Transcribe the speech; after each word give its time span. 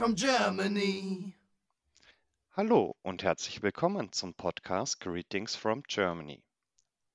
from 0.00 0.14
Germany. 0.14 1.34
Hallo 2.52 2.96
und 3.02 3.22
herzlich 3.22 3.62
willkommen 3.62 4.12
zum 4.12 4.32
Podcast 4.32 4.98
Greetings 4.98 5.54
from 5.54 5.82
Germany. 5.82 6.42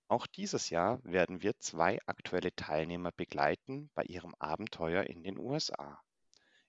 Auch 0.07 0.27
dieses 0.27 0.69
Jahr 0.69 0.99
werden 1.03 1.41
wir 1.41 1.57
zwei 1.57 1.97
aktuelle 2.05 2.55
Teilnehmer 2.55 3.11
begleiten 3.11 3.89
bei 3.95 4.03
ihrem 4.03 4.35
Abenteuer 4.37 5.01
in 5.05 5.23
den 5.23 5.39
USA. 5.39 5.99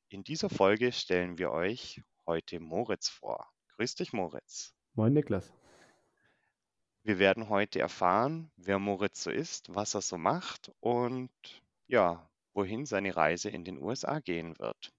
In 0.09 0.25
dieser 0.25 0.49
Folge 0.49 0.91
stellen 0.91 1.37
wir 1.37 1.51
euch 1.51 2.01
heute 2.27 2.61
Moritz 2.61 3.11
vor. 3.11 3.47
Grüß 3.77 3.97
dich, 3.97 4.15
Moritz. 4.15 4.73
Moin, 4.95 5.13
Niklas. 5.13 5.53
Wir 7.03 7.19
werden 7.19 7.51
heute 7.51 7.79
erfahren, 7.79 8.51
wer 8.57 8.79
Moritz 8.79 9.23
so 9.23 9.31
ist, 9.31 9.75
was 9.75 9.93
er 9.93 10.01
so 10.01 10.17
macht 10.17 10.73
und 10.81 11.31
ja, 11.89 12.27
wohin 12.55 12.87
seine 12.87 13.15
Reise 13.15 13.51
in 13.51 13.65
den 13.65 13.77
USA 13.77 14.21
gehen 14.21 14.59
wird. 14.59 14.96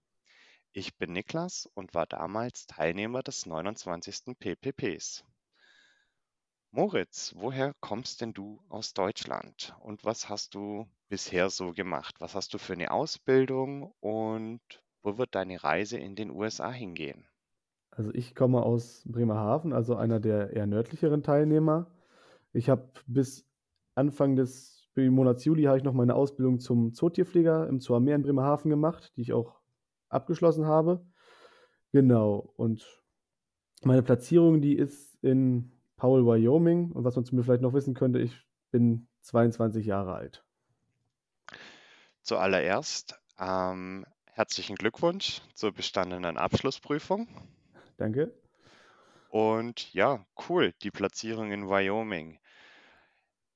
Ich 0.74 0.98
bin 0.98 1.14
Niklas 1.14 1.70
und 1.74 1.94
war 1.94 2.06
damals 2.06 2.68
Teilnehmer 2.68 3.24
des 3.24 3.46
29. 3.46 4.38
PPPs. 4.38 5.24
Moritz, 6.72 7.34
woher 7.38 7.74
kommst 7.80 8.22
denn 8.22 8.34
du 8.34 8.62
aus 8.70 8.94
Deutschland 8.94 9.76
und 9.80 10.06
was 10.06 10.30
hast 10.30 10.54
du 10.54 10.88
bisher 11.10 11.50
so 11.50 11.72
gemacht? 11.72 12.16
Was 12.20 12.36
hast 12.36 12.54
du 12.54 12.58
für 12.58 12.74
eine 12.74 12.92
Ausbildung 12.92 13.94
und 14.00 14.62
wo 15.02 15.18
wird 15.18 15.34
deine 15.34 15.64
Reise 15.64 15.98
in 15.98 16.16
den 16.16 16.30
USA 16.30 16.72
hingehen? 16.72 17.26
Also 17.90 18.14
ich 18.14 18.36
komme 18.36 18.62
aus 18.62 19.04
Bremerhaven, 19.06 19.74
also 19.74 19.96
einer 19.96 20.20
der 20.20 20.52
eher 20.52 20.68
nördlicheren 20.68 21.24
Teilnehmer. 21.24 21.90
Ich 22.54 22.70
habe 22.70 22.92
bis 23.08 23.48
Anfang 23.96 24.36
des 24.36 24.88
Monats 24.96 25.46
Juli 25.46 25.64
habe 25.64 25.78
ich 25.78 25.84
noch 25.84 25.94
meine 25.94 26.16
Ausbildung 26.16 26.60
zum 26.60 26.94
Zootierpfleger 26.94 27.68
im 27.68 27.80
Zoo 27.80 27.96
am 27.96 28.04
Meer 28.04 28.16
in 28.16 28.24
Bremerhaven 28.24 28.70
gemacht, 28.70 29.14
die 29.16 29.22
ich 29.22 29.34
auch 29.34 29.60
abgeschlossen 30.10 30.66
habe. 30.66 31.06
Genau. 31.92 32.54
Und 32.58 32.86
meine 33.84 34.04
Platzierung, 34.04 34.62
die 34.62 34.76
ist 34.76 35.16
in 35.24 35.72
Powell, 35.96 36.26
Wyoming. 36.26 36.92
Und 36.92 37.04
was 37.04 37.16
man 37.16 37.26
zu 37.26 37.36
mir 37.36 37.44
vielleicht 37.44 37.62
noch 37.62 37.74
wissen 37.74 37.94
könnte, 37.94 38.20
ich 38.20 38.46
bin 38.72 39.08
22 39.22 39.86
Jahre 39.86 40.14
alt. 40.14 40.44
Zuallererst 42.22 43.20
ähm, 43.40 44.06
herzlichen 44.26 44.76
Glückwunsch 44.76 45.42
zur 45.54 45.72
bestandenen 45.72 46.38
Abschlussprüfung. 46.38 47.28
Danke. 47.98 48.34
Und 49.30 49.94
ja, 49.94 50.26
cool, 50.48 50.74
die 50.84 50.92
Platzierung 50.92 51.52
in 51.52 51.68
Wyoming. 51.68 52.40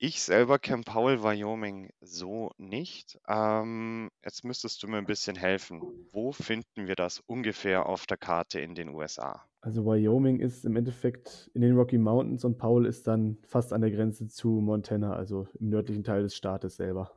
Ich 0.03 0.23
selber 0.23 0.57
kenne 0.57 0.81
Powell, 0.81 1.21
Wyoming 1.21 1.91
so 2.02 2.49
nicht. 2.57 3.19
Ähm, 3.27 4.09
jetzt 4.25 4.44
müsstest 4.44 4.81
du 4.81 4.88
mir 4.88 4.97
ein 4.97 5.05
bisschen 5.05 5.35
helfen. 5.35 5.80
Wo 6.11 6.31
finden 6.31 6.88
wir 6.88 6.95
das 6.95 7.19
ungefähr 7.27 7.85
auf 7.85 8.07
der 8.07 8.17
Karte 8.17 8.59
in 8.59 8.73
den 8.73 8.89
USA? 8.89 9.45
Also 9.61 9.85
Wyoming 9.85 10.39
ist 10.39 10.66
im 10.66 10.75
Endeffekt 10.75 11.52
in 11.53 11.61
den 11.61 11.75
Rocky 11.77 11.99
Mountains 11.99 12.44
und 12.44 12.57
Powell 12.57 12.88
ist 12.88 13.05
dann 13.05 13.38
fast 13.44 13.73
an 13.73 13.81
der 13.81 13.91
Grenze 13.91 14.25
zu 14.25 14.49
Montana, 14.49 15.13
also 15.13 15.47
im 15.59 15.69
nördlichen 15.69 16.03
Teil 16.03 16.23
des 16.23 16.35
Staates 16.35 16.77
selber. 16.77 17.11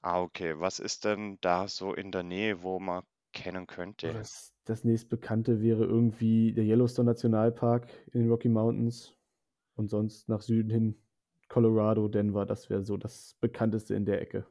Ah, 0.00 0.22
okay. 0.22 0.54
Was 0.56 0.78
ist 0.78 1.04
denn 1.04 1.38
da 1.40 1.66
so 1.66 1.94
in 1.94 2.12
der 2.12 2.22
Nähe, 2.22 2.62
wo 2.62 2.78
man 2.78 3.02
kennen 3.32 3.66
könnte? 3.66 4.12
Das, 4.12 4.54
das 4.66 4.84
nächstbekannte 4.84 5.60
wäre 5.62 5.84
irgendwie 5.84 6.52
der 6.52 6.62
Yellowstone 6.62 7.10
Nationalpark 7.10 7.88
in 8.12 8.20
den 8.20 8.30
Rocky 8.30 8.48
Mountains 8.48 9.16
und 9.74 9.90
sonst 9.90 10.28
nach 10.28 10.42
Süden 10.42 10.70
hin 10.70 11.03
Colorado, 11.54 12.08
Denver, 12.08 12.46
das 12.46 12.68
wäre 12.68 12.82
so 12.82 12.96
das 12.96 13.36
bekannteste 13.40 13.94
in 13.94 14.04
der 14.04 14.20
Ecke. 14.20 14.44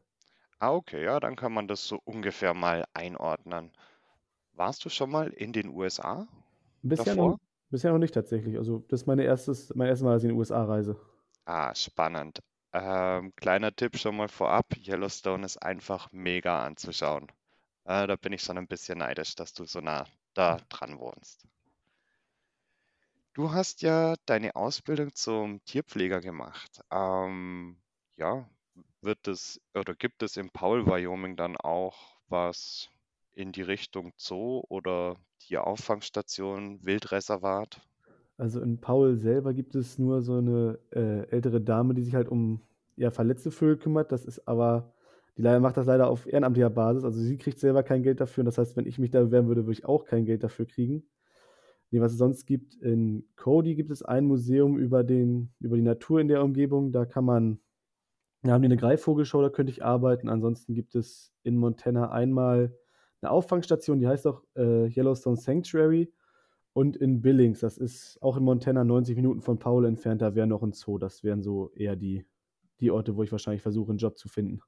Ah, 0.57 0.71
okay, 0.73 1.03
ja, 1.03 1.19
dann 1.19 1.35
kann 1.35 1.53
man 1.53 1.67
das 1.67 1.87
so 1.87 1.99
ungefähr 2.05 2.55
mal 2.55 2.85
einordnen. 2.95 3.71
Warst 4.53 4.85
du 4.85 4.89
schon 4.89 5.11
mal 5.11 5.29
in 5.29 5.53
den 5.53 5.69
USA 5.69 6.27
Bisher 6.81 7.15
noch, 7.15 7.37
bisher 7.69 7.91
noch 7.91 7.99
nicht 7.99 8.13
tatsächlich. 8.13 8.57
Also 8.57 8.83
das 8.87 9.01
ist 9.01 9.07
meine 9.07 9.23
erstes, 9.23 9.73
mein 9.75 9.87
erstes 9.87 10.03
Mal, 10.03 10.13
dass 10.13 10.23
ich 10.23 10.29
in 10.29 10.35
die 10.35 10.39
USA 10.39 10.63
reise. 10.63 10.97
Ah, 11.45 11.73
spannend. 11.73 12.39
Ähm, 12.73 13.33
kleiner 13.37 13.73
Tipp 13.73 13.97
schon 13.97 14.17
mal 14.17 14.27
vorab, 14.27 14.65
Yellowstone 14.77 15.45
ist 15.45 15.55
einfach 15.57 16.11
mega 16.11 16.65
anzuschauen. 16.65 17.31
Äh, 17.85 18.07
da 18.07 18.15
bin 18.17 18.33
ich 18.33 18.41
schon 18.43 18.57
ein 18.57 18.67
bisschen 18.67 18.99
neidisch, 18.99 19.35
dass 19.35 19.53
du 19.53 19.65
so 19.65 19.81
nah 19.81 20.05
da 20.33 20.57
dran 20.69 20.99
wohnst. 20.99 21.45
Du 23.33 23.51
hast 23.51 23.81
ja 23.81 24.13
deine 24.27 24.55
Ausbildung 24.55 25.15
zum 25.15 25.59
Tierpfleger 25.65 26.21
gemacht. 26.21 26.81
Ähm, 26.91 27.77
ja, 28.15 28.47
wird 29.01 29.27
es 29.27 29.59
oder 29.73 29.95
gibt 29.95 30.21
es 30.21 30.37
in 30.37 30.51
Paul, 30.51 30.85
Wyoming 30.85 31.35
dann 31.35 31.57
auch 31.57 32.15
was 32.27 32.89
in 33.33 33.51
die 33.51 33.63
Richtung 33.63 34.13
Zoo 34.17 34.63
oder 34.69 35.17
Tierauffangstation, 35.39 36.85
Wildreservat? 36.85 37.81
Also 38.37 38.61
in 38.61 38.79
Paul 38.79 39.17
selber 39.17 39.53
gibt 39.55 39.73
es 39.73 39.97
nur 39.97 40.21
so 40.21 40.37
eine 40.37 40.77
äh, 40.91 41.27
ältere 41.29 41.59
Dame, 41.59 41.95
die 41.95 42.03
sich 42.03 42.13
halt 42.13 42.29
um 42.29 42.61
ja, 42.97 43.09
verletzte 43.09 43.49
Vögel 43.49 43.77
kümmert. 43.77 44.11
Das 44.11 44.25
ist 44.25 44.47
aber, 44.47 44.93
die 45.37 45.41
macht 45.41 45.77
das 45.77 45.87
leider 45.87 46.07
auf 46.07 46.27
ehrenamtlicher 46.27 46.69
Basis. 46.69 47.03
Also 47.03 47.19
sie 47.19 47.37
kriegt 47.37 47.59
selber 47.59 47.81
kein 47.81 48.03
Geld 48.03 48.21
dafür. 48.21 48.43
Das 48.43 48.59
heißt, 48.59 48.77
wenn 48.77 48.85
ich 48.85 48.99
mich 48.99 49.09
da 49.09 49.21
bewerben 49.21 49.47
würde, 49.47 49.65
würde 49.65 49.79
ich 49.79 49.85
auch 49.85 50.05
kein 50.05 50.25
Geld 50.25 50.43
dafür 50.43 50.67
kriegen. 50.67 51.03
Nee, 51.93 52.01
was 52.01 52.13
es 52.13 52.17
sonst 52.17 52.47
gibt, 52.47 52.73
in 52.77 53.23
Cody 53.35 53.75
gibt 53.75 53.91
es 53.91 54.01
ein 54.01 54.25
Museum 54.25 54.79
über, 54.79 55.03
den, 55.03 55.53
über 55.59 55.75
die 55.75 55.83
Natur 55.83 56.19
in 56.19 56.27
der 56.27 56.43
Umgebung. 56.43 56.91
Da 56.91 57.05
kann 57.05 57.23
man, 57.23 57.59
da 58.41 58.53
haben 58.53 58.63
die 58.63 58.65
eine 58.65 58.77
Greifvogelshow, 58.77 59.43
da 59.43 59.51
könnte 59.51 59.71
ich 59.71 59.85
arbeiten. 59.85 60.27
Ansonsten 60.27 60.73
gibt 60.73 60.95
es 60.95 61.31
in 61.43 61.55
Montana 61.55 62.09
einmal 62.09 62.75
eine 63.21 63.29
Auffangstation, 63.29 63.99
die 63.99 64.07
heißt 64.07 64.25
auch 64.25 64.41
äh, 64.55 64.87
Yellowstone 64.87 65.37
Sanctuary. 65.37 66.11
Und 66.73 66.97
in 66.97 67.21
Billings, 67.21 67.59
das 67.59 67.77
ist 67.77 68.17
auch 68.23 68.37
in 68.37 68.43
Montana 68.43 68.83
90 68.83 69.15
Minuten 69.15 69.41
von 69.41 69.59
Paul 69.59 69.85
entfernt, 69.85 70.23
da 70.23 70.33
wäre 70.33 70.47
noch 70.47 70.63
ein 70.63 70.73
Zoo. 70.73 70.97
Das 70.97 71.23
wären 71.23 71.43
so 71.43 71.69
eher 71.75 71.95
die, 71.95 72.25
die 72.79 72.89
Orte, 72.89 73.15
wo 73.15 73.21
ich 73.21 73.31
wahrscheinlich 73.31 73.61
versuche, 73.61 73.91
einen 73.91 73.99
Job 73.99 74.17
zu 74.17 74.29
finden. 74.29 74.61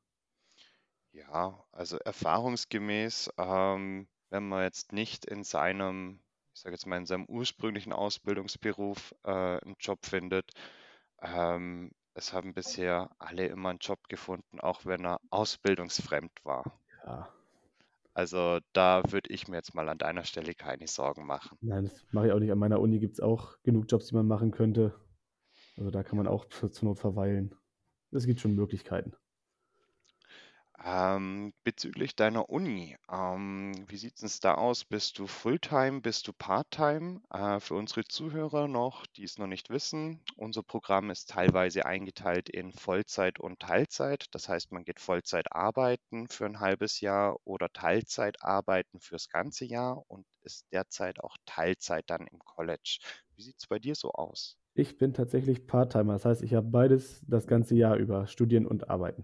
Ja, 1.12 1.66
also 1.72 1.97
erfahrungsgemäß, 1.97 3.31
ähm, 3.40 4.07
wenn 4.30 4.47
man 4.47 4.62
jetzt 4.62 4.94
nicht 4.94 5.25
in 5.25 5.44
seinem 5.44 6.19
ich 6.55 6.61
sage 6.61 6.73
jetzt 6.73 6.88
mal, 6.88 6.97
in 6.97 7.05
seinem 7.05 7.25
ursprünglichen 7.25 7.91
Ausbildungsberuf 7.91 9.13
äh, 9.25 9.29
einen 9.29 9.75
Job 9.77 10.05
findet. 10.05 10.51
Ähm, 11.21 11.91
es 12.13 12.31
haben 12.31 12.53
bisher 12.53 13.09
alle 13.19 13.47
immer 13.47 13.69
einen 13.69 13.79
Job 13.79 14.07
gefunden, 14.07 14.61
auch 14.61 14.85
wenn 14.85 15.05
er 15.05 15.19
ausbildungsfremd 15.31 16.31
war. 16.45 16.79
Ja. 17.05 17.29
Also 18.13 18.59
da 18.71 19.03
würde 19.11 19.33
ich 19.33 19.49
mir 19.49 19.57
jetzt 19.57 19.75
mal 19.75 19.89
an 19.89 19.97
deiner 19.97 20.23
Stelle 20.23 20.53
keine 20.53 20.88
Sorgen 20.88 21.25
machen. 21.25 21.57
Nein, 21.59 21.83
das 21.83 22.05
mache 22.13 22.27
ich 22.27 22.31
auch 22.31 22.39
nicht. 22.39 22.51
An 22.53 22.57
meiner 22.57 22.79
Uni 22.79 22.99
gibt 22.99 23.15
es 23.15 23.19
auch 23.19 23.61
genug 23.63 23.88
Jobs, 23.89 24.07
die 24.07 24.15
man 24.15 24.25
machen 24.25 24.51
könnte. 24.51 24.95
Also 25.75 25.91
da 25.91 26.03
kann 26.03 26.15
man 26.15 26.25
auch 26.25 26.45
zur 26.45 26.71
Not 26.83 26.99
verweilen. 26.99 27.53
Es 28.11 28.25
gibt 28.25 28.39
schon 28.39 28.55
Möglichkeiten. 28.55 29.11
Ähm, 30.84 31.53
bezüglich 31.63 32.16
deiner 32.16 32.50
Uni, 32.50 32.97
ähm, 33.09 33.74
wie 33.88 33.97
sieht 33.97 34.22
es 34.22 34.40
da 34.40 34.56
aus? 34.56 34.84
Bist 34.86 35.19
du 35.19 35.28
Fulltime, 35.28 36.02
bist 36.02 36.28
du 36.28 36.34
Parttime? 36.34 37.22
Äh, 37.30 37.59
für 37.59 37.75
unsere 37.75 38.03
Zuhörer 38.03 38.68
noch, 38.68 39.06
die 39.06 39.24
es 39.24 39.38
noch 39.38 39.47
nicht 39.47 39.69
wissen, 39.69 40.22
unser 40.36 40.63
Programm 40.63 41.09
ist 41.12 41.30
teilweise 41.30 41.86
eingeteilt 41.86 42.50
in 42.50 42.72
Vollzeit 42.72 43.40
und 43.40 43.59
Teilzeit. 43.59 44.28
Das 44.31 44.50
heißt, 44.50 44.72
man 44.72 44.84
geht 44.84 45.00
Vollzeit 45.00 45.52
arbeiten 45.52 46.28
für 46.28 46.46
ein 46.46 46.59
halbes 46.59 47.00
Jahr 47.02 47.38
oder 47.46 47.69
Teilzeit 47.72 48.44
arbeiten 48.44 49.00
fürs 49.00 49.30
ganze 49.30 49.66
Jahr 49.66 50.03
und 50.07 50.25
ist 50.44 50.66
derzeit 50.72 51.19
auch 51.22 51.38
Teilzeit 51.46 52.03
dann 52.09 52.28
im 52.28 52.40
College. 52.40 53.00
Wie 53.36 53.42
sieht 53.44 53.57
es 53.59 53.68
bei 53.68 53.80
dir 53.80 53.96
so 53.96 54.12
aus? 54.12 54.57
Ich 54.74 54.97
bin 54.97 55.13
tatsächlich 55.13 55.68
Parttimer. 55.68 56.13
Das 56.13 56.25
heißt, 56.25 56.44
ich 56.44 56.54
habe 56.54 56.68
beides 56.68 57.21
das 57.28 57.48
ganze 57.48 57.75
Jahr 57.75 57.95
über, 57.95 58.28
studieren 58.28 58.66
und 58.66 58.89
arbeiten 58.89 59.24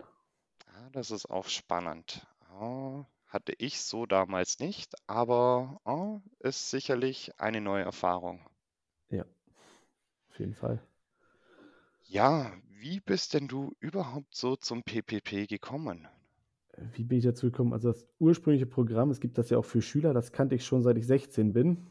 das 0.91 1.11
ist 1.11 1.29
auch 1.29 1.47
spannend. 1.47 2.25
Oh, 2.59 3.05
hatte 3.27 3.53
ich 3.57 3.79
so 3.79 4.05
damals 4.05 4.59
nicht, 4.59 4.93
aber 5.07 5.79
oh, 5.85 6.21
ist 6.39 6.69
sicherlich 6.69 7.39
eine 7.39 7.61
neue 7.61 7.83
Erfahrung. 7.83 8.41
Ja, 9.09 9.25
auf 10.29 10.39
jeden 10.39 10.53
Fall. 10.53 10.81
Ja, 12.03 12.51
wie 12.67 12.99
bist 12.99 13.33
denn 13.33 13.47
du 13.47 13.73
überhaupt 13.79 14.35
so 14.35 14.55
zum 14.55 14.83
PPP 14.83 15.47
gekommen? 15.47 16.07
Wie 16.93 17.03
bin 17.03 17.19
ich 17.19 17.23
dazu 17.23 17.47
gekommen? 17.47 17.73
Also 17.73 17.89
das 17.89 18.07
ursprüngliche 18.19 18.65
Programm, 18.65 19.11
es 19.11 19.19
gibt 19.19 19.37
das 19.37 19.49
ja 19.49 19.57
auch 19.57 19.65
für 19.65 19.81
Schüler, 19.81 20.13
das 20.13 20.31
kannte 20.31 20.55
ich 20.55 20.65
schon 20.65 20.83
seit 20.83 20.97
ich 20.97 21.07
16 21.07 21.53
bin. 21.53 21.87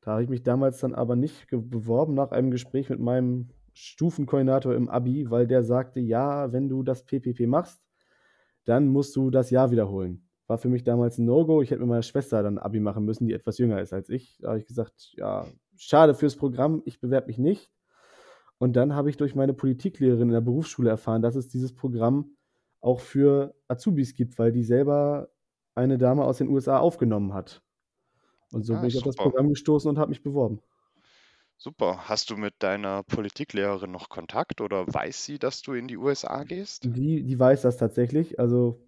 Da 0.00 0.12
habe 0.12 0.24
ich 0.24 0.28
mich 0.28 0.42
damals 0.42 0.80
dann 0.80 0.94
aber 0.94 1.14
nicht 1.14 1.46
beworben 1.50 2.14
nach 2.14 2.32
einem 2.32 2.50
Gespräch 2.50 2.90
mit 2.90 2.98
meinem 2.98 3.50
Stufenkoordinator 3.72 4.74
im 4.74 4.88
Abi, 4.88 5.30
weil 5.30 5.46
der 5.46 5.62
sagte, 5.62 6.00
ja, 6.00 6.52
wenn 6.52 6.68
du 6.68 6.82
das 6.82 7.04
PPP 7.04 7.46
machst, 7.46 7.80
dann 8.64 8.88
musst 8.88 9.16
du 9.16 9.30
das 9.30 9.50
Jahr 9.50 9.70
wiederholen. 9.70 10.28
War 10.46 10.58
für 10.58 10.68
mich 10.68 10.84
damals 10.84 11.18
ein 11.18 11.24
No-Go. 11.24 11.62
Ich 11.62 11.70
hätte 11.70 11.80
mit 11.80 11.88
meiner 11.88 12.02
Schwester 12.02 12.42
dann 12.42 12.58
Abi 12.58 12.80
machen 12.80 13.04
müssen, 13.04 13.26
die 13.26 13.32
etwas 13.32 13.58
jünger 13.58 13.80
ist 13.80 13.92
als 13.92 14.08
ich. 14.08 14.38
Da 14.40 14.48
habe 14.48 14.58
ich 14.58 14.66
gesagt, 14.66 15.12
ja, 15.16 15.46
schade 15.76 16.14
fürs 16.14 16.36
Programm, 16.36 16.82
ich 16.84 17.00
bewerbe 17.00 17.28
mich 17.28 17.38
nicht. 17.38 17.70
Und 18.58 18.74
dann 18.76 18.94
habe 18.94 19.10
ich 19.10 19.16
durch 19.16 19.34
meine 19.34 19.54
Politiklehrerin 19.54 20.28
in 20.28 20.32
der 20.34 20.40
Berufsschule 20.40 20.90
erfahren, 20.90 21.22
dass 21.22 21.34
es 21.34 21.48
dieses 21.48 21.74
Programm 21.74 22.36
auch 22.80 23.00
für 23.00 23.54
Azubis 23.68 24.14
gibt, 24.14 24.38
weil 24.38 24.52
die 24.52 24.62
selber 24.64 25.30
eine 25.74 25.98
Dame 25.98 26.24
aus 26.24 26.38
den 26.38 26.48
USA 26.48 26.78
aufgenommen 26.78 27.34
hat. 27.34 27.62
Und 28.52 28.64
so 28.64 28.74
Ah, 28.74 28.80
bin 28.80 28.88
ich 28.88 28.96
auf 28.98 29.04
das 29.04 29.16
super. 29.16 29.30
Programm 29.30 29.48
gestoßen 29.50 29.88
und 29.90 29.98
habe 29.98 30.10
mich 30.10 30.22
beworben. 30.22 30.60
Super. 31.62 32.08
Hast 32.08 32.28
du 32.30 32.36
mit 32.36 32.54
deiner 32.58 33.04
Politiklehrerin 33.04 33.92
noch 33.92 34.08
Kontakt 34.08 34.60
oder 34.60 34.84
weiß 34.92 35.24
sie, 35.24 35.38
dass 35.38 35.62
du 35.62 35.74
in 35.74 35.86
die 35.86 35.96
USA 35.96 36.42
gehst? 36.42 36.82
Die, 36.82 37.22
die 37.22 37.38
weiß 37.38 37.62
das 37.62 37.76
tatsächlich. 37.76 38.40
Also 38.40 38.84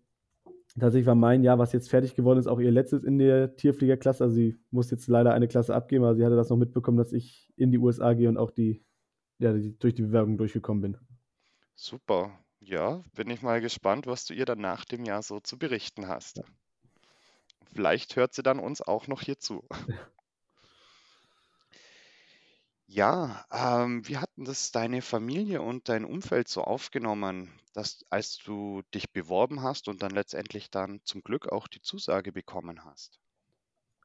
tatsächlich 0.76 1.06
war 1.06 1.14
mein 1.14 1.44
Jahr, 1.44 1.60
was 1.60 1.72
jetzt 1.72 1.88
fertig 1.88 2.16
geworden 2.16 2.40
ist, 2.40 2.48
auch 2.48 2.58
ihr 2.58 2.72
letztes 2.72 3.04
in 3.04 3.18
der 3.18 3.54
Tierfliegerklasse. 3.54 4.24
Also 4.24 4.34
sie 4.34 4.58
muss 4.72 4.90
jetzt 4.90 5.06
leider 5.06 5.32
eine 5.34 5.46
Klasse 5.46 5.72
abgeben, 5.72 6.02
aber 6.02 6.16
sie 6.16 6.24
hatte 6.24 6.34
das 6.34 6.50
noch 6.50 6.56
mitbekommen, 6.56 6.96
dass 6.96 7.12
ich 7.12 7.52
in 7.54 7.70
die 7.70 7.78
USA 7.78 8.12
gehe 8.12 8.28
und 8.28 8.38
auch 8.38 8.50
die, 8.50 8.84
ja, 9.38 9.52
die, 9.52 9.78
durch 9.78 9.94
die 9.94 10.02
Bewerbung 10.02 10.36
durchgekommen 10.36 10.82
bin. 10.82 10.98
Super. 11.76 12.36
Ja, 12.58 13.04
bin 13.14 13.30
ich 13.30 13.40
mal 13.40 13.60
gespannt, 13.60 14.08
was 14.08 14.24
du 14.24 14.34
ihr 14.34 14.46
dann 14.46 14.60
nach 14.60 14.84
dem 14.84 15.04
Jahr 15.04 15.22
so 15.22 15.38
zu 15.38 15.60
berichten 15.60 16.08
hast. 16.08 16.42
Vielleicht 17.72 18.16
hört 18.16 18.34
sie 18.34 18.42
dann 18.42 18.58
uns 18.58 18.82
auch 18.82 19.06
noch 19.06 19.22
hier 19.22 19.38
zu. 19.38 19.62
Ja, 22.86 23.44
ähm, 23.50 24.08
wie 24.08 24.16
hatten 24.16 24.46
das 24.46 24.72
deine 24.72 25.02
Familie 25.02 25.60
und 25.60 25.90
dein 25.90 26.06
Umfeld 26.06 26.48
so 26.48 26.62
aufgenommen, 26.62 27.50
dass 27.74 28.06
als 28.08 28.38
du 28.38 28.80
dich 28.94 29.12
beworben 29.12 29.62
hast 29.62 29.86
und 29.86 30.02
dann 30.02 30.12
letztendlich 30.12 30.70
dann 30.70 31.00
zum 31.04 31.22
Glück 31.22 31.52
auch 31.52 31.68
die 31.68 31.82
Zusage 31.82 32.32
bekommen 32.32 32.82
hast? 32.86 33.20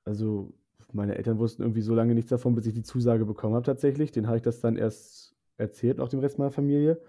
Also 0.05 0.53
meine 0.91 1.15
Eltern 1.15 1.37
wussten 1.39 1.61
irgendwie 1.61 1.81
so 1.81 1.93
lange 1.93 2.15
nichts 2.15 2.29
davon, 2.29 2.55
bis 2.55 2.65
ich 2.65 2.73
die 2.73 2.83
Zusage 2.83 3.25
bekommen 3.25 3.55
habe 3.55 3.65
tatsächlich. 3.65 4.11
Den 4.11 4.27
habe 4.27 4.37
ich 4.37 4.43
das 4.43 4.59
dann 4.59 4.75
erst 4.75 5.35
erzählt, 5.57 5.99
auch 5.99 6.09
dem 6.09 6.19
Rest 6.19 6.39
meiner 6.39 6.51
Familie. 6.51 7.01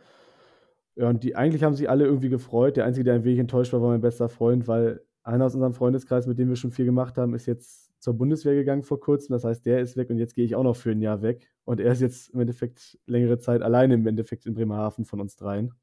Ja, 0.97 1.09
und 1.09 1.23
die 1.25 1.37
eigentlich 1.37 1.63
haben 1.63 1.75
sich 1.75 1.89
alle 1.89 2.05
irgendwie 2.05 2.29
gefreut. 2.29 2.77
Der 2.77 2.85
Einzige, 2.85 3.05
der 3.05 3.15
ein 3.15 3.25
wenig 3.25 3.39
enttäuscht 3.39 3.73
war, 3.73 3.81
war 3.81 3.91
mein 3.91 4.01
bester 4.01 4.29
Freund, 4.29 4.69
weil 4.69 5.03
einer 5.23 5.47
aus 5.47 5.55
unserem 5.55 5.73
Freundeskreis, 5.75 6.27
mit 6.27 6.39
dem 6.39 6.49
wir 6.49 6.57
schon 6.57 6.73
viel 6.73 6.85
gemacht 6.85 7.17
haben, 7.17 7.35
ist 7.35 7.47
jetzt 7.47 7.90
zur 8.01 8.15
Bundeswehr 8.15 8.55
gegangen 8.55 8.83
vor 8.83 9.01
kurzem. 9.01 9.33
Das 9.35 9.45
heißt, 9.45 9.67
der 9.67 9.81
ist 9.81 9.97
weg 9.97 10.11
und 10.11 10.19
jetzt 10.19 10.35
gehe 10.35 10.45
ich 10.45 10.55
auch 10.57 10.63
noch 10.65 10.77
für 10.77 10.91
ein 10.93 11.03
Jahr 11.03 11.23
weg. 11.23 11.51
Und 11.65 11.81
er 11.81 11.93
ist 11.93 12.01
jetzt 12.01 12.31
im 12.31 12.41
Endeffekt 12.41 12.99
längere 13.07 13.39
Zeit 13.39 13.63
alleine 13.63 13.95
im 13.95 14.07
Endeffekt 14.07 14.47
in 14.47 14.55
Bremerhaven 14.55 15.05
von 15.05 15.21
uns 15.21 15.37
dreien. 15.37 15.75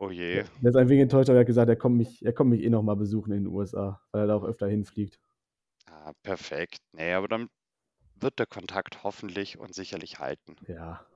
Oh 0.00 0.10
je. 0.10 0.44
Der 0.62 0.70
ist 0.70 0.76
ein 0.76 0.88
wenig 0.88 1.02
enttäuscht, 1.02 1.28
aber 1.28 1.38
er 1.38 1.40
hat 1.40 1.46
gesagt, 1.46 1.68
er 1.68 1.76
kommt 1.76 1.96
mich, 1.96 2.24
er 2.24 2.32
kommt 2.32 2.50
mich 2.50 2.62
eh 2.62 2.70
noch 2.70 2.82
mal 2.82 2.94
besuchen 2.96 3.32
in 3.32 3.44
den 3.44 3.52
USA, 3.52 4.00
weil 4.12 4.22
er 4.22 4.26
da 4.28 4.36
auch 4.36 4.44
öfter 4.44 4.66
hinfliegt. 4.68 5.20
Ah, 5.86 6.12
perfekt. 6.24 6.80
Nee, 6.90 7.12
aber 7.12 7.28
dann 7.28 7.48
wird 8.16 8.38
der 8.40 8.46
Kontakt 8.46 9.04
hoffentlich 9.04 9.58
und 9.58 9.74
sicherlich 9.74 10.18
halten. 10.18 10.56
Ja, 10.66 11.06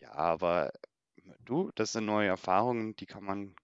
Ja, 0.00 0.12
aber 0.12 0.72
du, 1.40 1.70
das 1.74 1.92
sind 1.92 2.06
neue 2.06 2.28
Erfahrungen, 2.28 2.96
die 2.96 3.06
kann 3.06 3.24
man 3.24 3.54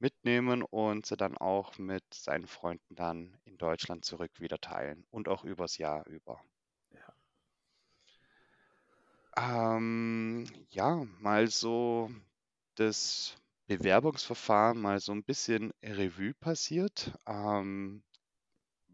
mitnehmen 0.00 0.62
und 0.62 1.06
sie 1.06 1.16
dann 1.16 1.36
auch 1.38 1.78
mit 1.78 2.04
seinen 2.14 2.46
Freunden 2.46 2.96
dann 2.96 3.36
in 3.44 3.58
Deutschland 3.58 4.04
zurück 4.04 4.32
wieder 4.40 4.58
teilen 4.60 5.06
und 5.10 5.28
auch 5.28 5.44
übers 5.44 5.78
Jahr 5.78 6.06
über. 6.06 6.40
Ähm, 9.36 10.46
ja, 10.70 11.04
mal 11.18 11.48
so 11.48 12.10
das 12.76 13.36
Bewerbungsverfahren 13.66 14.80
mal 14.80 15.00
so 15.00 15.12
ein 15.12 15.24
bisschen 15.24 15.72
Revue 15.82 16.34
passiert. 16.34 17.12
Ähm, 17.26 18.02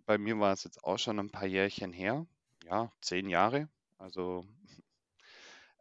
bei 0.06 0.18
mir 0.18 0.38
war 0.40 0.52
es 0.52 0.64
jetzt 0.64 0.84
auch 0.84 0.98
schon 0.98 1.18
ein 1.18 1.30
paar 1.30 1.46
Jährchen 1.46 1.92
her, 1.92 2.26
ja, 2.64 2.90
zehn 3.02 3.28
Jahre. 3.28 3.68
Also, 3.98 4.46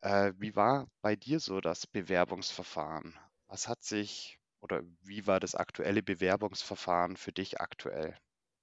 äh, 0.02 0.34
wie 0.38 0.56
war 0.56 0.88
bei 1.02 1.16
dir 1.16 1.40
so 1.40 1.62
das 1.62 1.88
Bewerbungsverfahren? 1.88 3.18
Was 3.48 3.68
hat 3.68 3.84
sich 3.84 4.40
oder 4.66 4.84
wie 5.04 5.26
war 5.28 5.40
das 5.40 5.56
aktuelle 5.56 6.04
Bewerbungsverfahren 6.04 7.16
für 7.16 7.32
dich 7.32 7.62
aktuell? 7.62 8.16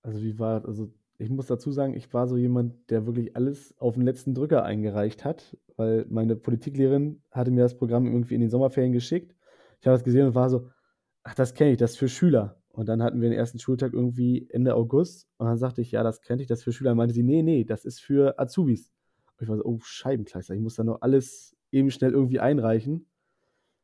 Also 0.02 0.20
wie 0.20 0.38
war, 0.38 0.64
also 0.66 0.92
ich 1.18 1.30
muss 1.30 1.46
dazu 1.46 1.70
sagen, 1.70 1.94
ich 1.94 2.12
war 2.12 2.26
so 2.26 2.36
jemand, 2.36 2.90
der 2.90 3.06
wirklich 3.06 3.36
alles 3.36 3.74
auf 3.78 3.94
den 3.94 4.02
letzten 4.02 4.34
Drücker 4.34 4.64
eingereicht 4.64 5.24
hat, 5.24 5.56
weil 5.76 6.04
meine 6.10 6.36
Politiklehrerin 6.36 7.22
hatte 7.30 7.52
mir 7.52 7.62
das 7.62 7.78
Programm 7.78 8.06
irgendwie 8.06 8.34
in 8.34 8.40
den 8.40 8.50
Sommerferien 8.50 8.92
geschickt. 8.92 9.34
Ich 9.80 9.86
habe 9.86 9.94
das 9.94 10.04
gesehen 10.04 10.26
und 10.26 10.34
war 10.34 10.50
so, 10.50 10.68
ach, 11.22 11.34
das 11.34 11.54
kenne 11.54 11.72
ich, 11.72 11.78
das 11.78 11.92
ist 11.92 11.98
für 11.98 12.08
Schüler. 12.08 12.60
Und 12.70 12.88
dann 12.88 13.02
hatten 13.02 13.20
wir 13.20 13.28
den 13.28 13.38
ersten 13.38 13.58
Schultag 13.58 13.92
irgendwie 13.92 14.48
Ende 14.50 14.74
August 14.74 15.28
und 15.36 15.46
dann 15.46 15.58
sagte 15.58 15.82
ich, 15.82 15.92
ja, 15.92 16.02
das 16.02 16.22
kenne 16.22 16.42
ich, 16.42 16.48
das 16.48 16.60
ist 16.60 16.64
für 16.64 16.72
Schüler. 16.72 16.92
Und 16.92 16.96
meinte 16.96 17.14
sie, 17.14 17.22
nee, 17.22 17.42
nee, 17.42 17.64
das 17.64 17.84
ist 17.84 18.00
für 18.00 18.38
Azubis. 18.38 18.90
Und 19.36 19.44
ich 19.44 19.48
war 19.48 19.56
so, 19.56 19.64
oh, 19.64 19.78
Scheibenkleister, 19.80 20.54
ich 20.54 20.60
muss 20.60 20.74
da 20.74 20.84
noch 20.84 21.02
alles 21.02 21.56
eben 21.70 21.90
schnell 21.90 22.12
irgendwie 22.12 22.40
einreichen. 22.40 23.06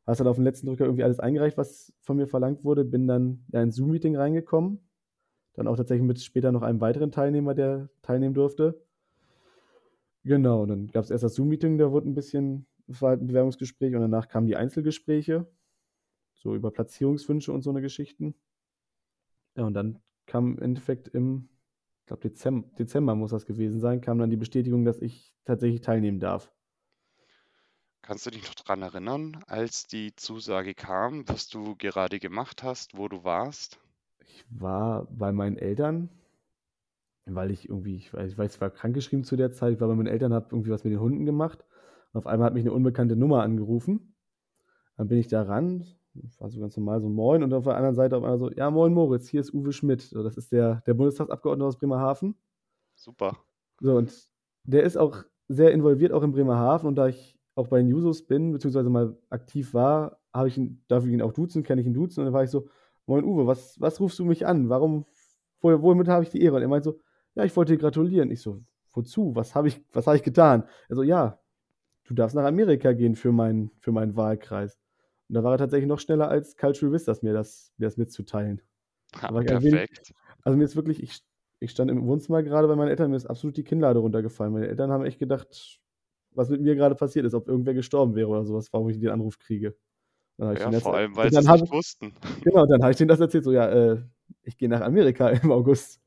Habe 0.08 0.18
dann 0.18 0.26
auf 0.28 0.36
den 0.36 0.44
letzten 0.44 0.66
Drücker 0.66 0.84
irgendwie 0.84 1.04
alles 1.04 1.20
eingereicht, 1.20 1.56
was 1.56 1.92
von 2.00 2.16
mir 2.16 2.26
verlangt 2.26 2.64
wurde, 2.64 2.84
bin 2.84 3.06
dann 3.06 3.44
ja 3.52 3.62
ins 3.62 3.76
Zoom-Meeting 3.76 4.16
reingekommen 4.16 4.80
dann 5.58 5.66
auch 5.66 5.76
tatsächlich 5.76 6.06
mit 6.06 6.20
später 6.20 6.52
noch 6.52 6.62
einem 6.62 6.80
weiteren 6.80 7.10
Teilnehmer, 7.10 7.52
der 7.52 7.88
teilnehmen 8.02 8.32
durfte. 8.32 8.80
Genau, 10.22 10.64
dann 10.66 10.86
gab 10.86 11.02
es 11.02 11.10
erst 11.10 11.24
das 11.24 11.34
Zoom-Meeting, 11.34 11.78
da 11.78 11.90
wurde 11.90 12.08
ein 12.08 12.14
bisschen, 12.14 12.66
halt 13.00 13.20
ein 13.20 13.26
Bewerbungsgespräch 13.26 13.94
und 13.94 14.00
danach 14.00 14.28
kamen 14.28 14.46
die 14.46 14.54
Einzelgespräche, 14.54 15.48
so 16.34 16.54
über 16.54 16.70
Platzierungswünsche 16.70 17.52
und 17.52 17.62
so 17.62 17.70
eine 17.70 17.80
Geschichten. 17.80 18.36
Ja, 19.56 19.64
und 19.64 19.74
dann 19.74 19.98
kam 20.26 20.52
im 20.56 20.62
Endeffekt 20.62 21.08
im, 21.08 21.48
ich 22.02 22.06
glaube 22.06 22.22
Dezember, 22.22 22.68
Dezember 22.78 23.16
muss 23.16 23.32
das 23.32 23.44
gewesen 23.44 23.80
sein, 23.80 24.00
kam 24.00 24.18
dann 24.18 24.30
die 24.30 24.36
Bestätigung, 24.36 24.84
dass 24.84 25.00
ich 25.00 25.34
tatsächlich 25.44 25.80
teilnehmen 25.80 26.20
darf. 26.20 26.52
Kannst 28.02 28.26
du 28.26 28.30
dich 28.30 28.42
noch 28.44 28.54
daran 28.54 28.82
erinnern, 28.82 29.42
als 29.46 29.86
die 29.86 30.14
Zusage 30.16 30.74
kam, 30.74 31.28
was 31.28 31.48
du 31.48 31.76
gerade 31.76 32.18
gemacht 32.18 32.62
hast, 32.62 32.96
wo 32.96 33.08
du 33.08 33.24
warst? 33.24 33.78
Ich 34.20 34.44
war 34.50 35.06
bei 35.10 35.32
meinen 35.32 35.58
Eltern, 35.58 36.08
weil 37.26 37.50
ich 37.50 37.68
irgendwie, 37.68 37.96
ich 37.96 38.12
weiß, 38.14 38.32
ich 38.32 38.38
weiß, 38.38 38.54
ich 38.54 38.60
war 38.60 38.70
krankgeschrieben 38.70 39.24
zu 39.24 39.36
der 39.36 39.52
Zeit, 39.52 39.74
ich 39.74 39.80
war 39.80 39.88
bei 39.88 39.94
meinen 39.94 40.06
Eltern, 40.06 40.32
habe 40.32 40.48
irgendwie 40.52 40.70
was 40.70 40.84
mit 40.84 40.92
den 40.92 41.00
Hunden 41.00 41.26
gemacht. 41.26 41.64
Und 42.12 42.18
auf 42.18 42.26
einmal 42.26 42.46
hat 42.46 42.54
mich 42.54 42.62
eine 42.62 42.72
unbekannte 42.72 43.16
Nummer 43.16 43.42
angerufen. 43.42 44.14
Dann 44.96 45.08
bin 45.08 45.18
ich 45.18 45.28
da 45.28 45.42
ran, 45.42 45.86
war 46.38 46.50
so 46.50 46.60
ganz 46.60 46.76
normal 46.76 47.00
so 47.00 47.08
Moin 47.08 47.42
und 47.42 47.52
auf 47.52 47.64
der 47.64 47.76
anderen 47.76 47.94
Seite 47.94 48.16
auf 48.16 48.24
einmal 48.24 48.38
so, 48.38 48.50
ja 48.50 48.70
Moin 48.70 48.92
Moritz, 48.92 49.28
hier 49.28 49.40
ist 49.40 49.52
Uwe 49.52 49.72
Schmidt. 49.72 50.02
So, 50.02 50.22
das 50.22 50.36
ist 50.36 50.52
der, 50.52 50.82
der 50.86 50.94
Bundestagsabgeordnete 50.94 51.68
aus 51.68 51.78
Bremerhaven. 51.78 52.34
Super. 52.94 53.36
So, 53.80 53.96
und 53.96 54.12
der 54.64 54.82
ist 54.82 54.96
auch 54.96 55.24
sehr 55.48 55.72
involviert, 55.72 56.12
auch 56.12 56.22
in 56.22 56.32
Bremerhaven. 56.32 56.88
Und 56.88 56.96
da 56.96 57.08
ich 57.08 57.37
auch 57.58 57.68
bei 57.68 57.78
den 57.78 57.88
Jusos 57.88 58.22
bin, 58.22 58.52
beziehungsweise 58.52 58.88
mal 58.88 59.16
aktiv 59.30 59.74
war, 59.74 60.20
habe 60.32 60.48
ich 60.48 60.56
ihn, 60.56 60.82
darf 60.88 61.04
ich 61.04 61.12
ihn 61.12 61.22
auch 61.22 61.32
duzen, 61.32 61.64
kenne 61.64 61.80
ich 61.80 61.86
ihn 61.86 61.92
duzen. 61.92 62.20
Und 62.20 62.26
dann 62.26 62.34
war 62.34 62.44
ich 62.44 62.50
so, 62.50 62.68
Moin 63.08 63.24
Uwe, 63.24 63.46
was, 63.46 63.80
was 63.80 64.00
rufst 64.00 64.18
du 64.18 64.24
mich 64.24 64.46
an? 64.46 64.68
Warum, 64.68 65.06
wo, 65.60 65.82
womit 65.82 66.08
habe 66.08 66.22
ich 66.22 66.30
die 66.30 66.42
Ehre? 66.42 66.56
Und 66.56 66.62
er 66.62 66.68
meint 66.68 66.84
so, 66.84 67.00
ja, 67.34 67.44
ich 67.44 67.56
wollte 67.56 67.72
dir 67.72 67.78
gratulieren. 67.78 68.30
Ich 68.30 68.42
so, 68.42 68.62
wozu? 68.92 69.34
Was 69.34 69.54
habe 69.54 69.68
ich, 69.68 69.82
was 69.92 70.06
habe 70.06 70.16
ich 70.16 70.22
getan? 70.22 70.64
Er 70.88 70.96
so, 70.96 71.02
ja, 71.02 71.40
du 72.04 72.14
darfst 72.14 72.36
nach 72.36 72.44
Amerika 72.44 72.92
gehen 72.92 73.16
für, 73.16 73.32
mein, 73.32 73.70
für 73.80 73.92
meinen 73.92 74.14
Wahlkreis. 74.14 74.78
Und 75.28 75.34
da 75.34 75.42
war 75.42 75.52
er 75.52 75.58
tatsächlich 75.58 75.88
noch 75.88 76.00
schneller 76.00 76.28
als 76.28 76.56
Cultural 76.56 76.92
Vistas, 76.92 77.22
mir 77.22 77.32
das, 77.32 77.72
mir 77.78 77.86
das 77.86 77.96
mitzuteilen. 77.96 78.60
Wenig, 79.62 79.72
perfekt. 79.72 80.14
also 80.42 80.58
mir 80.58 80.64
ist 80.64 80.76
wirklich, 80.76 81.02
ich, 81.02 81.22
ich 81.60 81.70
stand 81.70 81.90
im 81.90 82.06
Wohnzimmer 82.06 82.42
gerade 82.42 82.68
bei 82.68 82.76
meinen 82.76 82.88
Eltern, 82.88 83.10
mir 83.10 83.16
ist 83.16 83.26
absolut 83.26 83.56
die 83.56 83.64
Kinnlade 83.64 84.00
runtergefallen. 84.00 84.52
Meine 84.52 84.68
Eltern 84.68 84.90
haben 84.90 85.04
echt 85.04 85.18
gedacht, 85.18 85.80
was 86.38 86.48
mit 86.48 86.60
mir 86.60 86.76
gerade 86.76 86.94
passiert 86.94 87.26
ist, 87.26 87.34
ob 87.34 87.48
irgendwer 87.48 87.74
gestorben 87.74 88.14
wäre 88.14 88.28
oder 88.28 88.44
sowas, 88.44 88.72
warum 88.72 88.88
ich 88.88 88.98
den 88.98 89.10
Anruf 89.10 89.38
kriege. 89.38 89.76
Dann 90.36 90.56
Ja, 90.56 90.80
vor 90.80 90.94
allem, 90.94 91.16
weil 91.16 91.32
sie 91.32 91.38
es 91.38 91.46
nicht 91.46 91.72
wussten. 91.72 92.12
Genau, 92.42 92.64
dann 92.64 92.80
habe 92.80 92.92
ich 92.92 92.96
denen 92.96 93.08
das 93.08 93.18
erzählt, 93.18 93.42
so, 93.42 93.52
ja, 93.52 93.68
äh, 93.68 94.02
ich 94.44 94.56
gehe 94.56 94.68
nach 94.68 94.80
Amerika 94.80 95.28
im 95.42 95.50
August. 95.50 96.00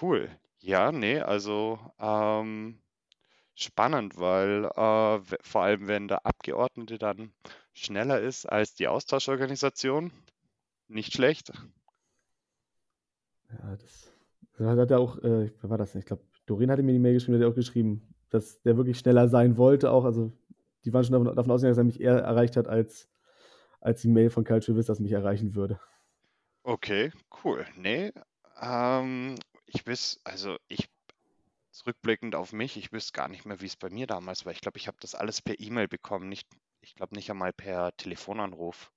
Cool. 0.00 0.28
Ja, 0.58 0.92
nee, 0.92 1.18
also 1.20 1.78
ähm, 1.98 2.80
spannend, 3.54 4.18
weil 4.18 4.66
äh, 4.66 5.20
vor 5.40 5.62
allem, 5.62 5.88
wenn 5.88 6.06
der 6.06 6.26
Abgeordnete 6.26 6.98
dann 6.98 7.32
schneller 7.72 8.20
ist 8.20 8.44
als 8.44 8.74
die 8.74 8.88
Austauschorganisation, 8.88 10.12
nicht 10.86 11.14
schlecht. 11.14 11.50
Ja, 13.50 13.76
das, 13.76 14.12
das 14.58 14.66
hat 14.66 14.90
er 14.90 15.00
auch, 15.00 15.16
äh, 15.18 15.50
wer 15.60 15.70
war 15.70 15.78
das 15.78 15.92
denn? 15.92 16.00
Ich 16.00 16.06
glaube, 16.06 16.24
Doreen 16.44 16.70
hatte 16.70 16.82
mir 16.82 16.92
die 16.92 16.98
Mail 16.98 17.14
geschrieben, 17.14 17.36
hat 17.36 17.42
er 17.42 17.48
auch 17.48 17.54
geschrieben, 17.54 18.14
dass 18.30 18.62
der 18.62 18.76
wirklich 18.76 18.98
schneller 18.98 19.28
sein 19.28 19.56
wollte 19.56 19.90
auch. 19.90 20.04
Also, 20.04 20.32
die 20.84 20.92
waren 20.92 21.04
schon 21.04 21.12
davon, 21.12 21.36
davon 21.36 21.50
ausgegangen, 21.50 21.72
dass 21.72 21.78
er 21.78 21.84
mich 21.84 22.00
eher 22.00 22.18
erreicht 22.18 22.56
hat, 22.56 22.68
als, 22.68 23.08
als 23.80 24.00
die 24.02 24.08
Mail 24.08 24.30
von 24.30 24.44
Cultural 24.44 24.78
Vistas 24.78 25.00
mich 25.00 25.12
erreichen 25.12 25.54
würde. 25.54 25.80
Okay, 26.62 27.10
cool. 27.44 27.66
Nee, 27.76 28.12
ähm, 28.60 29.36
ich 29.66 29.86
weiß, 29.86 30.20
also 30.24 30.56
ich 30.68 30.88
zurückblickend 31.70 32.34
auf 32.34 32.52
mich, 32.52 32.76
ich 32.76 32.92
wüsste 32.92 33.12
gar 33.12 33.28
nicht 33.28 33.46
mehr, 33.46 33.60
wie 33.60 33.66
es 33.66 33.76
bei 33.76 33.90
mir 33.90 34.06
damals 34.06 34.44
war. 34.44 34.52
Ich 34.52 34.60
glaube, 34.60 34.78
ich 34.78 34.86
habe 34.86 34.98
das 35.00 35.14
alles 35.14 35.40
per 35.40 35.58
E-Mail 35.58 35.88
bekommen, 35.88 36.28
nicht, 36.28 36.48
ich 36.80 36.94
glaube 36.94 37.14
nicht 37.14 37.30
einmal 37.30 37.52
per 37.52 37.96
Telefonanruf. 37.96 38.90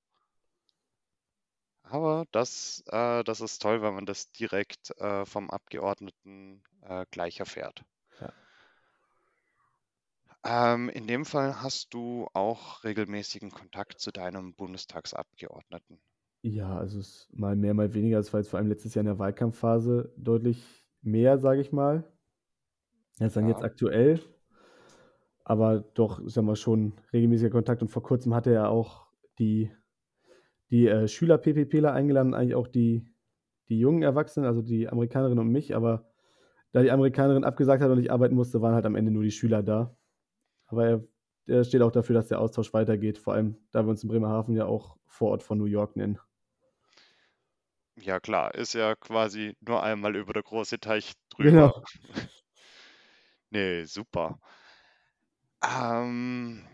Aber 1.83 2.25
das, 2.31 2.83
äh, 2.87 3.23
das 3.23 3.41
ist 3.41 3.61
toll, 3.61 3.81
wenn 3.81 3.93
man 3.93 4.05
das 4.05 4.31
direkt 4.31 4.91
äh, 4.99 5.25
vom 5.25 5.49
Abgeordneten 5.49 6.63
äh, 6.81 7.05
gleich 7.11 7.39
erfährt. 7.39 7.83
Ähm, 10.45 10.87
in 10.87 11.05
dem 11.05 11.25
Fall 11.25 11.61
hast 11.61 11.93
du 11.93 12.29
auch 12.31 12.85
regelmäßigen 12.85 13.51
Kontakt 13.51 13.99
zu 13.99 14.13
deinem 14.13 14.53
Bundestagsabgeordneten. 14.53 15.99
Ja, 16.41 16.77
also 16.77 16.99
es 16.99 17.07
ist 17.27 17.37
mal 17.37 17.55
mehr, 17.55 17.73
mal 17.73 17.93
weniger. 17.93 18.19
Es 18.19 18.31
war 18.33 18.39
jetzt 18.41 18.49
vor 18.49 18.59
allem 18.59 18.67
letztes 18.67 18.93
Jahr 18.93 19.01
in 19.01 19.07
der 19.07 19.19
Wahlkampfphase 19.19 20.13
deutlich 20.17 20.85
mehr, 21.01 21.37
sage 21.39 21.61
ich 21.61 21.71
mal. 21.71 22.03
Ist 23.19 23.35
dann 23.35 23.47
Ja. 23.47 23.47
jetzt 23.47 23.63
aktuell, 23.63 24.19
aber 25.43 25.79
doch, 25.93 26.19
ich 26.25 26.33
sag 26.33 26.43
mal, 26.43 26.55
schon 26.55 26.93
regelmäßiger 27.11 27.49
Kontakt. 27.51 27.81
Und 27.81 27.89
vor 27.89 28.03
kurzem 28.03 28.33
hatte 28.33 28.53
er 28.53 28.69
auch 28.69 29.07
die, 29.39 29.71
die 30.71 30.87
äh, 30.87 31.07
Schüler-PPPler 31.07 31.93
eingeladen, 31.93 32.33
eigentlich 32.33 32.55
auch 32.55 32.67
die, 32.67 33.05
die 33.69 33.79
jungen 33.79 34.03
Erwachsenen, 34.03 34.47
also 34.47 34.61
die 34.61 34.89
Amerikanerin 34.89 35.39
und 35.39 35.49
mich. 35.49 35.75
Aber 35.75 36.11
da 36.71 36.81
die 36.83 36.91
Amerikanerin 36.91 37.43
abgesagt 37.43 37.83
hat 37.83 37.91
und 37.91 37.99
ich 37.99 38.11
arbeiten 38.11 38.35
musste, 38.35 38.61
waren 38.61 38.75
halt 38.75 38.85
am 38.85 38.95
Ende 38.95 39.11
nur 39.11 39.23
die 39.23 39.31
Schüler 39.31 39.63
da. 39.63 39.95
Aber 40.73 40.87
er, 40.87 41.03
er 41.45 41.63
steht 41.63 41.81
auch 41.81 41.91
dafür, 41.91 42.15
dass 42.15 42.27
der 42.27 42.39
Austausch 42.39 42.73
weitergeht, 42.73 43.19
vor 43.19 43.33
allem 43.33 43.57
da 43.71 43.83
wir 43.83 43.89
uns 43.89 44.03
in 44.03 44.09
Bremerhaven 44.09 44.55
ja 44.55 44.65
auch 44.65 44.97
Vorort 45.05 45.43
von 45.43 45.59
New 45.59 45.65
York 45.65 45.95
nennen. 45.95 46.19
Ja, 47.95 48.19
klar, 48.19 48.55
ist 48.55 48.73
ja 48.73 48.95
quasi 48.95 49.55
nur 49.61 49.83
einmal 49.83 50.15
über 50.15 50.33
der 50.33 50.41
große 50.41 50.79
Teich 50.79 51.13
drüber. 51.29 51.51
Genau. 51.51 51.83
Nee, 53.55 53.83
super. 53.85 54.39
Ähm, 55.63 56.65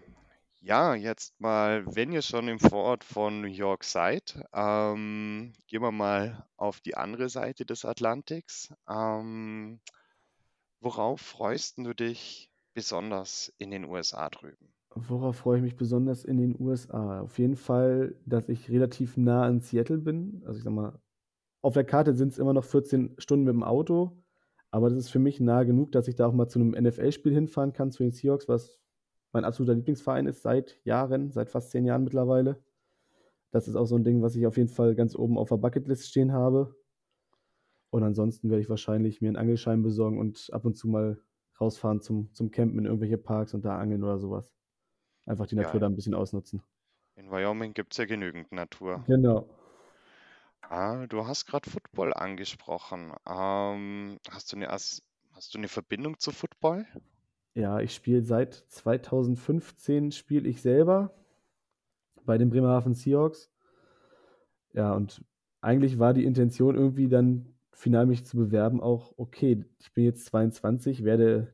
ja, 0.61 0.95
jetzt 0.95 1.39
mal, 1.41 1.85
wenn 1.93 2.13
ihr 2.13 2.21
schon 2.21 2.47
im 2.47 2.57
Vorort 2.57 3.03
von 3.03 3.41
New 3.41 3.47
York 3.47 3.83
seid, 3.83 4.41
ähm, 4.53 5.51
gehen 5.67 5.81
wir 5.81 5.91
mal 5.91 6.47
auf 6.55 6.79
die 6.79 6.95
andere 6.95 7.27
Seite 7.27 7.65
des 7.65 7.83
Atlantiks. 7.83 8.73
Ähm, 8.89 9.81
worauf 10.79 11.19
freust 11.21 11.79
du 11.79 11.93
dich 11.93 12.48
besonders 12.73 13.53
in 13.57 13.71
den 13.71 13.85
USA 13.85 14.29
drüben? 14.29 14.73
Worauf 14.95 15.37
freue 15.37 15.57
ich 15.57 15.63
mich 15.63 15.75
besonders 15.75 16.25
in 16.25 16.37
den 16.37 16.59
USA? 16.59 17.21
Auf 17.21 17.37
jeden 17.37 17.55
Fall, 17.55 18.15
dass 18.25 18.49
ich 18.49 18.69
relativ 18.69 19.17
nah 19.17 19.43
an 19.43 19.59
Seattle 19.59 19.99
bin. 19.99 20.41
Also 20.45 20.57
ich 20.57 20.63
sag 20.63 20.73
mal, 20.73 20.99
auf 21.61 21.73
der 21.73 21.83
Karte 21.83 22.13
sind 22.15 22.31
es 22.31 22.39
immer 22.39 22.53
noch 22.53 22.63
14 22.63 23.15
Stunden 23.17 23.45
mit 23.45 23.53
dem 23.53 23.63
Auto, 23.63 24.23
aber 24.71 24.89
das 24.89 24.97
ist 24.97 25.09
für 25.09 25.19
mich 25.19 25.39
nah 25.39 25.63
genug, 25.63 25.91
dass 25.91 26.07
ich 26.07 26.15
da 26.15 26.27
auch 26.27 26.33
mal 26.33 26.47
zu 26.47 26.59
einem 26.59 26.71
NFL-Spiel 26.71 27.33
hinfahren 27.33 27.73
kann, 27.73 27.91
zu 27.91 28.03
den 28.03 28.11
Seahawks, 28.11 28.47
was 28.47 28.79
mein 29.31 29.45
absoluter 29.45 29.75
Lieblingsverein 29.75 30.25
ist 30.25 30.41
seit 30.41 30.79
Jahren, 30.83 31.31
seit 31.31 31.49
fast 31.49 31.71
zehn 31.71 31.85
Jahren 31.85 32.03
mittlerweile. 32.03 32.63
Das 33.51 33.67
ist 33.67 33.75
auch 33.75 33.85
so 33.85 33.95
ein 33.95 34.03
Ding, 34.03 34.21
was 34.21 34.35
ich 34.35 34.47
auf 34.47 34.57
jeden 34.57 34.69
Fall 34.69 34.95
ganz 34.95 35.15
oben 35.15 35.37
auf 35.37 35.49
der 35.49 35.57
Bucketlist 35.57 36.07
stehen 36.07 36.31
habe. 36.31 36.75
Und 37.91 38.03
ansonsten 38.03 38.49
werde 38.49 38.61
ich 38.61 38.69
wahrscheinlich 38.69 39.21
mir 39.21 39.29
einen 39.29 39.37
Angelschein 39.37 39.81
besorgen 39.81 40.19
und 40.19 40.49
ab 40.51 40.65
und 40.65 40.75
zu 40.75 40.87
mal 40.87 41.19
rausfahren 41.61 42.01
zum, 42.01 42.33
zum 42.33 42.51
Campen 42.51 42.79
in 42.79 42.85
irgendwelche 42.85 43.17
Parks 43.17 43.53
und 43.53 43.65
da 43.65 43.77
angeln 43.79 44.03
oder 44.03 44.19
sowas. 44.19 44.53
Einfach 45.25 45.47
die 45.47 45.55
Natur 45.55 45.79
Ja, 45.79 45.81
da 45.81 45.87
ein 45.87 45.95
bisschen 45.95 46.15
ausnutzen. 46.15 46.63
in 47.17 47.29
Wyoming 47.29 47.75
gibt 47.75 47.93
es 47.93 47.97
ja 47.99 48.05
genügend 48.05 48.51
Natur. 48.51 49.07
Genau. 49.07 49.47
Ah, 50.61 51.05
du 51.07 51.27
hast 51.27 51.45
gerade 51.47 51.69
Football 51.69 52.13
angesprochen. 52.13 53.13
Ähm, 53.27 54.19
hast 54.29 54.51
du 54.51 54.55
eine, 54.55 54.69
As- 54.69 55.01
hast 55.33 55.53
du 55.53 55.57
eine 55.57 55.67
Verbindung 55.67 56.17
zu 56.19 56.31
Football? 56.31 56.87
Ja, 57.53 57.79
ich 57.79 57.93
spiele 57.93 58.23
seit 58.23 58.55
2015 58.69 60.11
spiele 60.11 60.49
ich 60.49 60.63
selber 60.63 61.13
bei 62.25 62.37
den 62.37 62.49
Bremerhaven 62.49 62.93
Seahawks. 62.93 63.51
Ja, 64.73 64.93
und 64.93 65.23
eigentlich 65.61 65.99
war 65.99 66.13
die 66.13 66.25
Intention 66.25 66.75
irgendwie 66.75 67.07
dann 67.07 67.53
final 67.73 68.05
mich 68.05 68.25
zu 68.25 68.37
bewerben 68.37 68.81
auch, 68.81 69.13
okay, 69.17 69.65
ich 69.79 69.93
bin 69.93 70.03
jetzt 70.05 70.25
22, 70.25 71.03
werde 71.03 71.53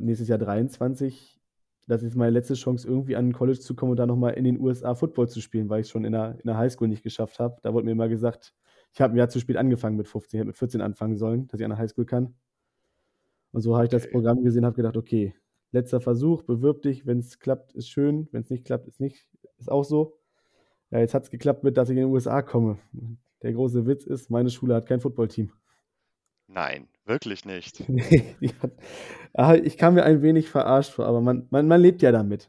nächstes 0.00 0.28
Jahr 0.28 0.38
23. 0.38 1.40
Das 1.88 2.02
ist 2.02 2.16
meine 2.16 2.32
letzte 2.32 2.54
Chance, 2.54 2.86
irgendwie 2.88 3.14
an 3.16 3.28
ein 3.28 3.32
College 3.32 3.60
zu 3.60 3.74
kommen 3.76 3.92
und 3.92 3.96
dann 3.98 4.08
nochmal 4.08 4.34
in 4.34 4.44
den 4.44 4.58
USA 4.60 4.94
Football 4.94 5.28
zu 5.28 5.40
spielen, 5.40 5.68
weil 5.68 5.80
ich 5.80 5.86
es 5.86 5.90
schon 5.90 6.04
in 6.04 6.12
der, 6.12 6.32
in 6.32 6.46
der 6.46 6.58
Highschool 6.58 6.88
nicht 6.88 7.04
geschafft 7.04 7.38
habe. 7.38 7.58
Da 7.62 7.72
wurde 7.74 7.84
mir 7.86 7.92
immer 7.92 8.08
gesagt, 8.08 8.54
ich 8.92 9.00
habe 9.00 9.14
ein 9.14 9.16
Jahr 9.18 9.28
zu 9.28 9.38
spät 9.40 9.56
angefangen 9.56 9.96
mit 9.96 10.08
15, 10.08 10.38
ich 10.38 10.40
hätte 10.40 10.46
mit 10.48 10.56
14 10.56 10.80
anfangen 10.80 11.16
sollen, 11.16 11.46
dass 11.48 11.60
ich 11.60 11.64
an 11.64 11.70
der 11.70 11.78
Highschool 11.78 12.06
kann. 12.06 12.34
Und 13.52 13.60
so 13.62 13.74
habe 13.74 13.84
ich 13.86 13.90
das 13.90 14.04
Okay. 14.04 14.12
Programm 14.12 14.42
gesehen, 14.44 14.64
habe 14.64 14.76
gedacht, 14.76 14.96
okay, 14.96 15.34
letzter 15.72 16.00
Versuch, 16.00 16.42
bewirb 16.42 16.82
dich, 16.82 17.06
wenn 17.06 17.18
es 17.18 17.38
klappt, 17.38 17.72
ist 17.74 17.88
schön, 17.88 18.28
wenn 18.32 18.42
es 18.42 18.50
nicht 18.50 18.64
klappt, 18.64 18.86
ist 18.88 19.00
nicht, 19.00 19.28
ist 19.58 19.70
auch 19.70 19.84
so. 19.84 20.15
Ja, 20.96 21.00
jetzt 21.02 21.14
hat 21.14 21.24
es 21.24 21.30
geklappt 21.30 21.62
mit, 21.62 21.76
dass 21.76 21.90
ich 21.90 21.96
in 21.96 22.04
den 22.04 22.12
USA 22.12 22.40
komme. 22.42 22.78
Der 23.42 23.52
große 23.52 23.86
Witz 23.86 24.04
ist, 24.04 24.30
meine 24.30 24.50
Schule 24.50 24.74
hat 24.74 24.86
kein 24.86 25.00
Footballteam. 25.00 25.52
Nein, 26.48 26.88
wirklich 27.04 27.44
nicht. 27.44 27.80
Hat, 28.62 28.72
ah, 29.34 29.54
ich 29.54 29.76
kam 29.78 29.94
mir 29.94 30.04
ein 30.04 30.22
wenig 30.22 30.48
verarscht 30.48 30.92
vor, 30.92 31.06
aber 31.06 31.20
man, 31.20 31.46
man, 31.50 31.66
man 31.68 31.80
lebt 31.80 32.02
ja 32.02 32.12
damit. 32.12 32.48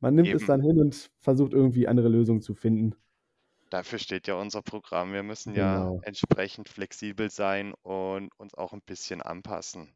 Man 0.00 0.14
nimmt 0.14 0.34
es 0.34 0.44
dann 0.44 0.60
Eben, 0.60 0.62
hin 0.62 0.78
und 0.80 1.10
versucht 1.20 1.52
irgendwie 1.52 1.88
andere 1.88 2.08
Lösungen 2.08 2.42
zu 2.42 2.54
finden. 2.54 2.94
dafür 3.70 3.98
steht 4.00 4.26
ja 4.26 4.34
unser 4.34 4.62
Programm. 4.62 5.12
Wir 5.12 5.22
müssen 5.22 5.54
ja 5.54 5.84
Genau. 5.84 6.00
entsprechend 6.00 6.68
flexibel 6.68 7.30
sein 7.30 7.74
und 7.82 8.30
uns 8.38 8.54
auch 8.54 8.72
ein 8.72 8.82
bisschen 8.82 9.22
anpassen. 9.22 9.94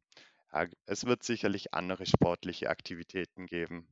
Ja, 0.53 0.67
es 0.87 1.05
wird 1.07 1.23
sicherlich 1.23 1.75
andere 1.75 2.07
sportliche 2.07 2.71
Aktivitäten 2.71 3.47
geben. 3.47 3.89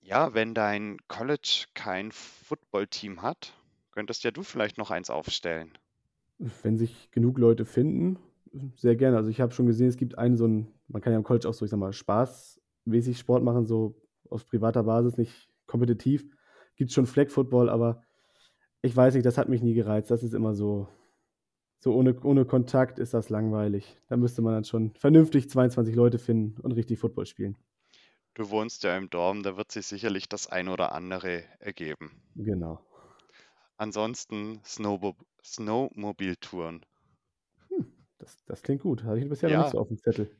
Ja, 0.00 0.34
wenn 0.34 0.54
dein 0.54 0.96
College 1.08 1.66
kein 1.74 2.10
Footballteam 2.12 3.22
hat, 3.22 3.54
könntest 3.92 4.24
ja 4.24 4.30
du 4.30 4.42
vielleicht 4.42 4.78
noch 4.78 4.90
eins 4.90 5.10
aufstellen. 5.10 5.76
Wenn 6.38 6.78
sich 6.78 7.10
genug 7.10 7.38
Leute 7.38 7.64
finden, 7.64 8.18
sehr 8.76 8.96
gerne. 8.96 9.16
Also 9.16 9.30
ich 9.30 9.40
habe 9.40 9.52
schon 9.52 9.66
gesehen, 9.66 9.88
es 9.88 9.96
gibt 9.96 10.18
einen 10.18 10.36
so 10.36 10.46
ein, 10.46 10.68
man 10.88 11.02
kann 11.02 11.12
ja 11.12 11.18
im 11.18 11.24
College 11.24 11.48
auch 11.48 11.54
so, 11.54 11.64
ich 11.64 11.70
sag 11.70 11.78
mal, 11.78 11.92
spaßmäßig 11.92 13.18
Sport 13.18 13.44
machen, 13.44 13.66
so 13.66 14.00
auf 14.28 14.46
privater 14.46 14.84
Basis, 14.84 15.16
nicht 15.16 15.48
kompetitiv. 15.66 16.24
Gibt 16.76 16.92
schon 16.92 17.06
Flag 17.06 17.28
Football, 17.28 17.68
aber 17.68 18.02
ich 18.82 18.96
weiß 18.96 19.14
nicht, 19.14 19.26
das 19.26 19.38
hat 19.38 19.48
mich 19.48 19.62
nie 19.62 19.74
gereizt. 19.74 20.10
Das 20.10 20.22
ist 20.22 20.34
immer 20.34 20.54
so, 20.54 20.88
so 21.78 21.94
ohne, 21.94 22.18
ohne 22.22 22.44
Kontakt 22.44 22.98
ist 22.98 23.14
das 23.14 23.28
langweilig. 23.28 24.00
Da 24.08 24.16
müsste 24.16 24.42
man 24.42 24.54
dann 24.54 24.64
schon 24.64 24.94
vernünftig 24.94 25.50
22 25.50 25.94
Leute 25.94 26.18
finden 26.18 26.60
und 26.60 26.72
richtig 26.72 26.98
Football 26.98 27.26
spielen. 27.26 27.56
Du 28.34 28.50
wohnst 28.50 28.82
ja 28.82 28.96
im 28.96 29.08
Dorm, 29.08 29.44
da 29.44 29.56
wird 29.56 29.70
sich 29.70 29.86
sicherlich 29.86 30.28
das 30.28 30.48
ein 30.48 30.66
oder 30.68 30.90
andere 30.90 31.44
ergeben. 31.60 32.10
Genau. 32.34 32.80
Ansonsten 33.78 34.62
Snowbo 34.64 35.16
Snowmobiltouren. 35.44 36.86
Hm, 37.68 38.06
das, 38.18 38.44
das 38.44 38.62
klingt 38.62 38.82
gut. 38.82 39.02
Habe 39.04 39.18
ich 39.18 39.28
bisher 39.28 39.48
noch 39.50 39.56
nicht 39.56 39.68
Ja, 39.68 39.70
so 39.70 39.78
auf 39.78 39.88
dem 39.88 39.98
Zettel. 39.98 40.30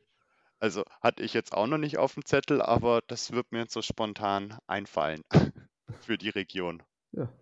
also 0.58 0.84
hatte 1.02 1.22
ich 1.22 1.34
jetzt 1.34 1.52
auch 1.52 1.66
noch 1.66 1.76
nicht 1.78 1.98
auf 1.98 2.14
dem 2.14 2.24
Zettel, 2.24 2.62
aber 2.62 3.02
das 3.06 3.32
wird 3.32 3.52
mir 3.52 3.60
jetzt 3.60 3.74
so 3.74 3.82
spontan 3.82 4.56
einfallen 4.66 5.22
für 6.00 6.16
die 6.18 6.30
Region. 6.30 6.82
Ja. 7.12 7.32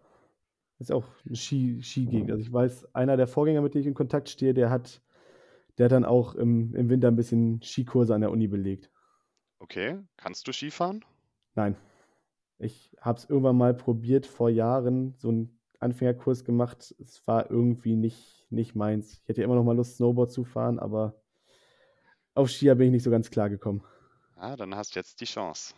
Das 0.79 0.89
ist 0.89 0.93
auch 0.93 1.07
eine 1.27 1.37
Ski, 1.37 1.83
Skigegend. 1.83 2.31
Also 2.31 2.43
ich 2.43 2.53
weiß, 2.53 2.95
einer 2.95 3.17
der 3.17 3.27
Vorgänger, 3.29 3.63
mit 3.63 3.75
denen 3.75 3.83
ich 3.83 3.89
in 3.89 3.95
Kontakt 3.95 4.29
stehe, 4.29 4.55
der 4.55 4.71
hat, 4.71 5.03
der 5.79 5.87
hat 5.87 5.93
dann 5.93 6.05
auch 6.07 6.35
im, 6.37 6.75
im 6.75 6.91
Winter 6.91 7.09
ein 7.09 7.17
bisschen 7.17 7.63
Skikurse 7.63 8.15
an 8.15 8.23
der 8.23 8.31
Uni 8.33 8.49
belegt. 8.49 8.91
Okay, 9.61 10.03
kannst 10.17 10.49
du 10.49 10.53
Skifahren? 10.53 11.05
Nein, 11.55 11.77
ich 12.59 12.97
habe 13.01 13.19
es 13.19 13.29
irgendwann 13.31 13.57
mal 13.57 13.75
probiert, 13.75 14.27
vor 14.27 14.51
Jahren 14.51 15.15
so 15.19 15.29
einen 15.29 15.61
Anfängerkurs 15.81 16.45
gemacht. 16.45 16.95
Es 17.01 17.27
war 17.27 17.51
irgendwie 17.51 17.97
nicht, 17.97 18.47
nicht 18.51 18.75
meins. 18.75 19.15
Ich 19.23 19.29
hätte 19.29 19.43
immer 19.43 19.57
noch 19.57 19.65
mal 19.65 19.77
Lust, 19.77 19.97
Snowboard 19.97 20.33
zu 20.33 20.45
fahren, 20.45 20.79
aber 20.79 21.23
auf 22.35 22.51
Skier 22.51 22.75
bin 22.75 22.87
ich 22.89 22.93
nicht 22.93 23.03
so 23.03 23.11
ganz 23.11 23.31
klar 23.31 23.51
gekommen. 23.51 23.83
Ah, 24.37 24.57
dann 24.57 24.75
hast 24.75 24.95
du 24.95 25.01
jetzt 25.01 25.21
die 25.21 25.27
Chance. 25.27 25.75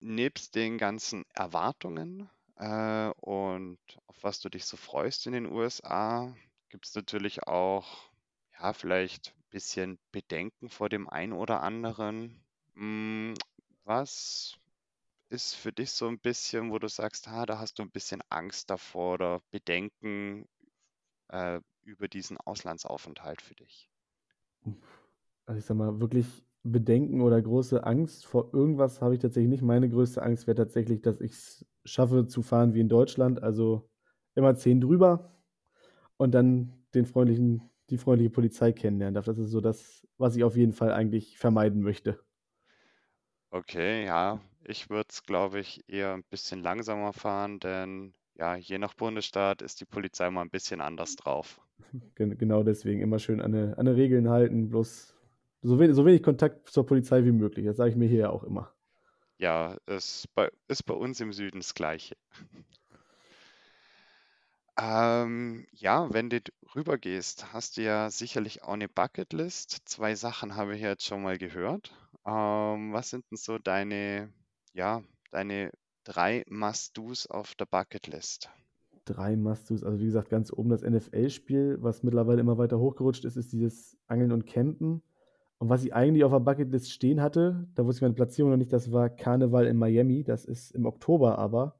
Nebst 0.00 0.54
den 0.54 0.78
ganzen 0.78 1.24
Erwartungen 1.34 2.30
äh, 2.56 3.10
und 3.20 3.78
auf 4.06 4.22
was 4.22 4.40
du 4.40 4.48
dich 4.48 4.66
so 4.66 4.76
freust 4.76 5.26
in 5.26 5.32
den 5.32 5.46
USA, 5.46 6.34
gibt 6.68 6.86
es 6.86 6.94
natürlich 6.94 7.44
auch, 7.44 8.10
ja, 8.58 8.72
vielleicht 8.72 9.34
ein 9.36 9.50
bisschen 9.50 9.98
Bedenken 10.12 10.68
vor 10.70 10.88
dem 10.88 11.08
einen 11.08 11.32
oder 11.32 11.62
anderen. 11.62 12.44
Hm, 12.80 13.34
was 13.84 14.58
ist 15.30 15.54
für 15.54 15.72
dich 15.72 15.92
so 15.92 16.08
ein 16.08 16.20
bisschen, 16.20 16.70
wo 16.72 16.78
du 16.80 16.88
sagst, 16.88 17.28
ah, 17.28 17.46
da 17.46 17.58
hast 17.58 17.78
du 17.78 17.82
ein 17.84 17.90
bisschen 17.92 18.22
Angst 18.30 18.70
davor 18.70 19.14
oder 19.14 19.42
Bedenken 19.50 20.46
äh, 21.28 21.60
über 21.82 22.08
diesen 22.08 22.38
Auslandsaufenthalt 22.38 23.42
für 23.42 23.54
dich? 23.56 23.90
Also 25.46 25.58
ich 25.58 25.64
sag 25.64 25.76
mal, 25.76 26.00
wirklich 26.00 26.44
Bedenken 26.62 27.22
oder 27.22 27.40
große 27.40 27.84
Angst 27.84 28.26
vor 28.26 28.52
irgendwas 28.52 29.00
habe 29.00 29.14
ich 29.14 29.20
tatsächlich 29.20 29.48
nicht. 29.50 29.62
Meine 29.62 29.88
größte 29.88 30.22
Angst 30.22 30.46
wäre 30.46 30.56
tatsächlich, 30.56 31.00
dass 31.02 31.20
ich 31.20 31.32
es 31.32 31.66
schaffe 31.84 32.26
zu 32.26 32.42
fahren 32.42 32.74
wie 32.74 32.80
in 32.80 32.88
Deutschland, 32.88 33.42
also 33.42 33.88
immer 34.34 34.54
10 34.54 34.80
drüber 34.80 35.42
und 36.18 36.32
dann 36.32 36.84
den 36.94 37.06
freundlichen, 37.06 37.70
die 37.90 37.98
freundliche 37.98 38.30
Polizei 38.30 38.72
kennenlernen 38.72 39.14
darf. 39.14 39.26
Das 39.26 39.38
ist 39.38 39.50
so 39.50 39.60
das, 39.62 40.06
was 40.18 40.36
ich 40.36 40.44
auf 40.44 40.56
jeden 40.56 40.72
Fall 40.74 40.92
eigentlich 40.92 41.38
vermeiden 41.38 41.82
möchte. 41.82 42.20
Okay, 43.52 44.04
ja, 44.04 44.40
ich 44.64 44.90
würde 44.90 45.08
es, 45.10 45.24
glaube 45.24 45.58
ich, 45.58 45.82
eher 45.88 46.14
ein 46.14 46.22
bisschen 46.22 46.62
langsamer 46.62 47.12
fahren, 47.12 47.58
denn 47.58 48.14
ja, 48.36 48.54
je 48.54 48.78
nach 48.78 48.94
Bundesstaat 48.94 49.60
ist 49.60 49.80
die 49.80 49.84
Polizei 49.84 50.30
mal 50.30 50.42
ein 50.42 50.50
bisschen 50.50 50.80
anders 50.80 51.16
drauf. 51.16 51.60
Gen 52.14 52.38
genau 52.38 52.62
deswegen 52.62 53.00
immer 53.00 53.18
schön 53.18 53.40
an 53.40 53.74
eine 53.74 53.96
Regeln 53.96 54.30
halten, 54.30 54.68
bloß 54.68 55.16
so 55.62 55.78
wenig, 55.78 55.96
so 55.96 56.06
wenig 56.06 56.22
Kontakt 56.22 56.68
zur 56.68 56.86
Polizei 56.86 57.24
wie 57.24 57.32
möglich. 57.32 57.66
Das 57.66 57.76
sage 57.76 57.90
ich 57.90 57.96
mir 57.96 58.08
hier 58.08 58.20
ja 58.20 58.30
auch 58.30 58.44
immer. 58.44 58.72
Ja, 59.38 59.76
ist 59.86 60.28
bei, 60.34 60.50
ist 60.68 60.84
bei 60.84 60.94
uns 60.94 61.18
im 61.20 61.32
Süden 61.32 61.58
das 61.60 61.74
Gleiche. 61.74 62.16
Ähm, 64.82 65.66
ja, 65.72 66.08
wenn 66.10 66.30
du 66.30 66.40
rübergehst, 66.74 67.52
hast 67.52 67.76
du 67.76 67.82
ja 67.82 68.10
sicherlich 68.10 68.62
auch 68.62 68.72
eine 68.72 68.88
Bucketlist. 68.88 69.82
Zwei 69.84 70.14
Sachen 70.14 70.56
habe 70.56 70.74
ich 70.74 70.80
jetzt 70.80 71.04
schon 71.04 71.22
mal 71.22 71.36
gehört. 71.36 71.92
Ähm, 72.24 72.92
was 72.92 73.10
sind 73.10 73.30
denn 73.30 73.36
so 73.36 73.58
deine, 73.58 74.32
ja, 74.72 75.02
deine 75.32 75.70
drei 76.04 76.44
Must-Dos 76.48 77.26
auf 77.26 77.54
der 77.56 77.66
Bucketlist? 77.66 78.48
Drei 79.04 79.36
Must-Dos. 79.36 79.84
Also 79.84 79.98
wie 79.98 80.06
gesagt, 80.06 80.30
ganz 80.30 80.50
oben 80.50 80.70
das 80.70 80.82
NFL-Spiel, 80.82 81.76
was 81.82 82.02
mittlerweile 82.02 82.40
immer 82.40 82.56
weiter 82.56 82.78
hochgerutscht 82.78 83.26
ist, 83.26 83.36
ist 83.36 83.52
dieses 83.52 83.98
Angeln 84.06 84.32
und 84.32 84.46
Campen. 84.46 85.02
Und 85.58 85.68
was 85.68 85.84
ich 85.84 85.92
eigentlich 85.92 86.24
auf 86.24 86.32
der 86.32 86.40
Bucketlist 86.40 86.90
stehen 86.90 87.20
hatte, 87.20 87.68
da 87.74 87.84
wusste 87.84 87.98
ich 87.98 88.02
meine 88.02 88.14
Platzierung 88.14 88.52
noch 88.52 88.56
nicht, 88.56 88.72
das 88.72 88.90
war 88.92 89.10
Karneval 89.10 89.66
in 89.66 89.76
Miami. 89.76 90.24
Das 90.24 90.46
ist 90.46 90.70
im 90.70 90.86
Oktober 90.86 91.38
aber. 91.38 91.78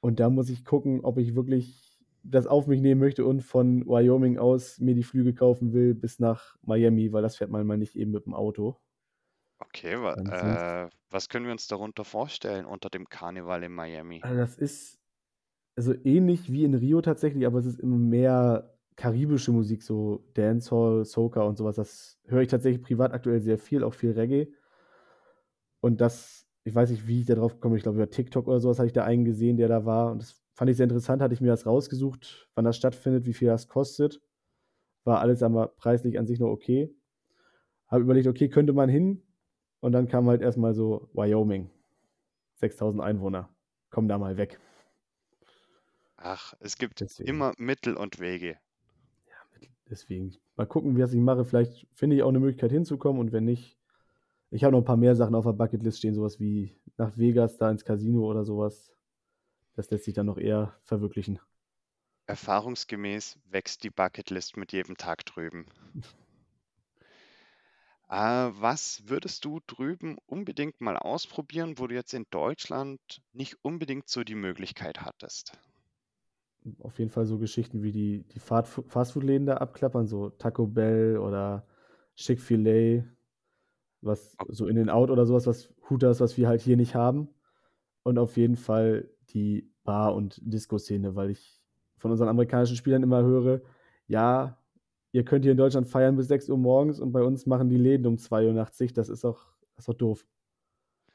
Und 0.00 0.18
da 0.18 0.30
muss 0.30 0.50
ich 0.50 0.64
gucken, 0.64 1.04
ob 1.04 1.18
ich 1.18 1.36
wirklich 1.36 1.87
das 2.22 2.46
auf 2.46 2.66
mich 2.66 2.80
nehmen 2.80 3.00
möchte 3.00 3.24
und 3.24 3.42
von 3.42 3.86
Wyoming 3.86 4.38
aus 4.38 4.80
mir 4.80 4.94
die 4.94 5.02
Flüge 5.02 5.34
kaufen 5.34 5.72
will 5.72 5.94
bis 5.94 6.18
nach 6.18 6.56
Miami, 6.62 7.12
weil 7.12 7.22
das 7.22 7.36
fährt 7.36 7.50
man 7.50 7.66
mal 7.66 7.78
nicht 7.78 7.96
eben 7.96 8.12
mit 8.12 8.26
dem 8.26 8.34
Auto. 8.34 8.78
Okay, 9.60 9.96
wa 10.00 10.14
äh, 10.14 10.88
was 11.10 11.28
können 11.28 11.46
wir 11.46 11.52
uns 11.52 11.66
darunter 11.66 12.04
vorstellen 12.04 12.64
unter 12.64 12.90
dem 12.90 13.08
Karneval 13.08 13.64
in 13.64 13.72
Miami? 13.72 14.20
Also 14.22 14.36
das 14.36 14.56
ist 14.56 14.98
also 15.76 15.94
ähnlich 16.04 16.50
wie 16.52 16.64
in 16.64 16.74
Rio 16.74 17.00
tatsächlich, 17.00 17.46
aber 17.46 17.58
es 17.60 17.66
ist 17.66 17.80
immer 17.80 17.98
mehr 17.98 18.76
karibische 18.96 19.52
Musik, 19.52 19.82
so 19.82 20.24
Dancehall, 20.34 21.04
Soca 21.04 21.42
und 21.42 21.56
sowas. 21.56 21.76
Das 21.76 22.20
höre 22.26 22.42
ich 22.42 22.48
tatsächlich 22.48 22.82
privat 22.82 23.12
aktuell 23.12 23.40
sehr 23.40 23.58
viel, 23.58 23.84
auch 23.84 23.94
viel 23.94 24.10
Reggae. 24.12 24.52
Und 25.80 26.00
das, 26.00 26.46
ich 26.64 26.74
weiß 26.74 26.90
nicht, 26.90 27.06
wie 27.06 27.20
ich 27.20 27.26
da 27.26 27.34
drauf 27.34 27.60
komme, 27.60 27.76
ich 27.76 27.82
glaube 27.82 27.98
über 27.98 28.10
TikTok 28.10 28.46
oder 28.48 28.60
sowas 28.60 28.78
habe 28.78 28.86
ich 28.86 28.92
da 28.92 29.04
einen 29.04 29.24
gesehen, 29.24 29.56
der 29.56 29.68
da 29.68 29.84
war 29.84 30.10
und 30.12 30.22
das 30.22 30.42
fand 30.58 30.72
ich 30.72 30.76
sehr 30.76 30.84
interessant, 30.84 31.22
hatte 31.22 31.34
ich 31.34 31.40
mir 31.40 31.46
das 31.46 31.66
rausgesucht, 31.66 32.50
wann 32.56 32.64
das 32.64 32.76
stattfindet, 32.76 33.26
wie 33.26 33.32
viel 33.32 33.46
das 33.46 33.68
kostet. 33.68 34.20
War 35.04 35.20
alles 35.20 35.40
aber 35.44 35.68
preislich 35.68 36.18
an 36.18 36.26
sich 36.26 36.40
noch 36.40 36.50
okay. 36.50 36.92
Habe 37.86 38.02
überlegt, 38.02 38.26
okay, 38.26 38.48
könnte 38.48 38.72
man 38.72 38.88
hin, 38.88 39.22
und 39.78 39.92
dann 39.92 40.08
kam 40.08 40.26
halt 40.26 40.42
erstmal 40.42 40.74
so 40.74 41.08
Wyoming. 41.12 41.70
6000 42.56 43.00
Einwohner. 43.00 43.48
Komm 43.90 44.08
da 44.08 44.18
mal 44.18 44.36
weg. 44.36 44.58
Ach, 46.16 46.54
es 46.58 46.76
gibt 46.76 47.00
deswegen. 47.00 47.28
immer 47.28 47.52
Mittel 47.56 47.96
und 47.96 48.18
Wege. 48.18 48.58
Ja, 49.28 49.60
deswegen. 49.88 50.34
Mal 50.56 50.66
gucken, 50.66 50.96
wie 50.96 51.02
was 51.02 51.12
ich 51.12 51.20
mache. 51.20 51.44
Vielleicht 51.44 51.86
finde 51.92 52.16
ich 52.16 52.24
auch 52.24 52.30
eine 52.30 52.40
Möglichkeit 52.40 52.72
hinzukommen 52.72 53.20
und 53.20 53.30
wenn 53.30 53.44
nicht, 53.44 53.78
ich 54.50 54.64
habe 54.64 54.72
noch 54.72 54.80
ein 54.80 54.84
paar 54.84 54.96
mehr 54.96 55.14
Sachen 55.14 55.36
auf 55.36 55.44
der 55.44 55.52
Bucketlist 55.52 55.98
stehen, 55.98 56.16
sowas 56.16 56.40
wie 56.40 56.76
nach 56.96 57.16
Vegas, 57.16 57.58
da 57.58 57.70
ins 57.70 57.84
Casino 57.84 58.28
oder 58.28 58.44
sowas. 58.44 58.92
Das 59.78 59.92
lässt 59.92 60.06
sich 60.06 60.14
dann 60.14 60.26
noch 60.26 60.38
eher 60.38 60.74
verwirklichen. 60.82 61.38
Erfahrungsgemäß 62.26 63.38
wächst 63.44 63.84
die 63.84 63.90
Bucketlist 63.90 64.56
mit 64.56 64.72
jedem 64.72 64.96
Tag 64.96 65.24
drüben. 65.24 65.66
Äh, 68.10 68.14
was 68.14 69.02
würdest 69.04 69.44
du 69.44 69.60
drüben 69.66 70.16
unbedingt 70.24 70.80
mal 70.80 70.96
ausprobieren, 70.96 71.74
wo 71.76 71.86
du 71.86 71.94
jetzt 71.94 72.14
in 72.14 72.24
Deutschland 72.30 72.98
nicht 73.34 73.58
unbedingt 73.60 74.08
so 74.08 74.24
die 74.24 74.34
Möglichkeit 74.34 75.02
hattest? 75.02 75.58
Auf 76.78 76.98
jeden 76.98 77.10
Fall 77.10 77.26
so 77.26 77.36
Geschichten 77.36 77.82
wie 77.82 77.92
die, 77.92 78.24
die 78.28 78.38
Fastfood-Läden 78.38 79.44
da 79.44 79.58
abklappern, 79.58 80.06
so 80.06 80.30
Taco 80.30 80.66
Bell 80.66 81.18
oder 81.18 81.66
Chick-fil-A, 82.16 83.04
was 84.00 84.38
so 84.48 84.66
in 84.66 84.76
den 84.76 84.88
Out 84.88 85.10
oder 85.10 85.26
sowas, 85.26 85.46
was 85.46 85.68
Hooters, 85.90 86.20
was 86.20 86.38
wir 86.38 86.48
halt 86.48 86.62
hier 86.62 86.78
nicht 86.78 86.94
haben. 86.94 87.28
Und 88.08 88.16
auf 88.18 88.38
jeden 88.38 88.56
Fall 88.56 89.06
die 89.34 89.70
Bar- 89.84 90.14
und 90.14 90.40
Disco-Szene, 90.42 91.14
weil 91.14 91.28
ich 91.28 91.60
von 91.98 92.10
unseren 92.10 92.30
amerikanischen 92.30 92.74
Spielern 92.74 93.02
immer 93.02 93.22
höre, 93.22 93.60
ja, 94.06 94.56
ihr 95.12 95.26
könnt 95.26 95.44
hier 95.44 95.52
in 95.52 95.58
Deutschland 95.58 95.86
feiern 95.86 96.16
bis 96.16 96.26
6 96.28 96.48
Uhr 96.48 96.56
morgens 96.56 97.00
und 97.00 97.12
bei 97.12 97.20
uns 97.20 97.44
machen 97.44 97.68
die 97.68 97.76
Läden 97.76 98.06
um 98.06 98.16
2 98.16 98.46
Uhr 98.46 98.54
nachts 98.54 98.78
sich. 98.78 98.94
Das 98.94 99.10
ist 99.10 99.24
doch, 99.24 99.52
das 99.74 99.80
ist 99.82 99.88
doch 99.90 99.94
doof. 99.98 100.26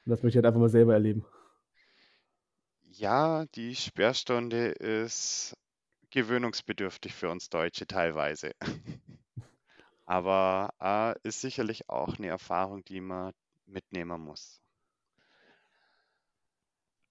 Und 0.06 0.12
das 0.12 0.22
möchte 0.22 0.38
ich 0.38 0.44
halt 0.44 0.46
einfach 0.46 0.60
mal 0.60 0.70
selber 0.70 0.94
erleben. 0.94 1.26
Ja, 2.92 3.48
die 3.56 3.74
Sperrstunde 3.74 4.68
ist 4.68 5.58
gewöhnungsbedürftig 6.12 7.16
für 7.16 7.32
uns 7.32 7.50
Deutsche 7.50 7.88
teilweise. 7.88 8.52
Aber 10.06 10.70
äh, 10.80 11.28
ist 11.28 11.42
sicherlich 11.42 11.90
auch 11.90 12.20
eine 12.20 12.28
Erfahrung, 12.28 12.86
die 12.86 13.02
man 13.02 13.34
mitnehmen 13.66 14.22
muss. 14.22 14.63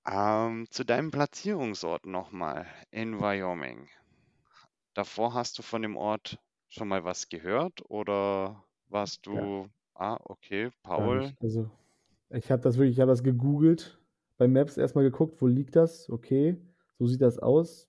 Ähm, 0.06 0.68
zu 0.70 0.84
deinem 0.84 1.10
Platzierungsort 1.10 2.06
nochmal 2.06 2.68
in 2.92 3.18
Wyoming. 3.18 3.88
Davor 4.94 5.34
hast 5.34 5.58
du 5.58 5.62
von 5.62 5.82
dem 5.82 5.98
Ort 5.98 6.38
schon 6.70 6.88
mal 6.88 7.04
was 7.04 7.28
gehört 7.28 7.82
oder 7.90 8.64
warst 8.86 9.26
Ja. 9.30 9.48
du, 9.50 9.68
ah, 9.92 10.16
okay, 10.24 10.70
Paul, 10.82 11.34
Also, 11.40 11.70
ich 12.30 12.50
habe 12.50 12.62
das 12.62 12.76
wirklich, 12.78 12.96
ich 12.96 13.00
habe 13.00 13.10
das 13.10 13.22
gegoogelt, 13.22 14.00
bei 14.38 14.48
Maps 14.48 14.76
erstmal 14.76 15.04
geguckt, 15.04 15.40
wo 15.42 15.46
liegt 15.46 15.76
das? 15.76 16.10
Okay, 16.10 16.56
so 16.98 17.06
sieht 17.06 17.22
das 17.22 17.38
aus. 17.38 17.88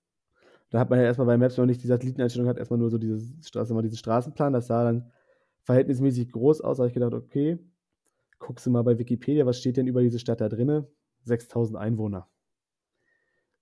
Da 0.71 0.80
hat 0.80 0.89
man 0.89 0.99
ja 0.99 1.06
erstmal 1.06 1.28
bei 1.28 1.38
Maps 1.38 1.58
noch 1.58 1.65
nicht 1.67 1.84
die 1.84 1.88
Satelliteneinstellung, 1.88 2.49
hat 2.49 2.58
erstmal 2.60 2.80
nur 2.80 2.91
so 2.91 2.99
diese 2.99 3.19
Straße, 3.43 3.73
mal 3.73 3.84
diesen 3.84 3.97
Straßenplan, 3.97 4.54
das 4.54 4.67
sah 4.67 4.86
dann 4.86 5.12
verhältnismäßig 5.63 6.32
groß 6.32 6.62
aus. 6.62 6.78
Da 6.78 6.84
habe 6.84 6.89
ich 6.89 6.93
gedacht, 6.95 7.13
okay, 7.13 7.60
guckst 8.39 8.65
du 8.67 8.71
mal 8.71 8.84
bei 8.84 8.99
Wikipedia, 8.99 9.45
was 9.45 9.60
steht 9.60 9.78
denn 9.78 9.88
über 9.88 10.02
diese 10.04 10.19
Stadt 10.19 10.41
da 10.41 10.49
drinne? 10.49 10.89
6000 11.25 11.77
Einwohner. 11.77 12.29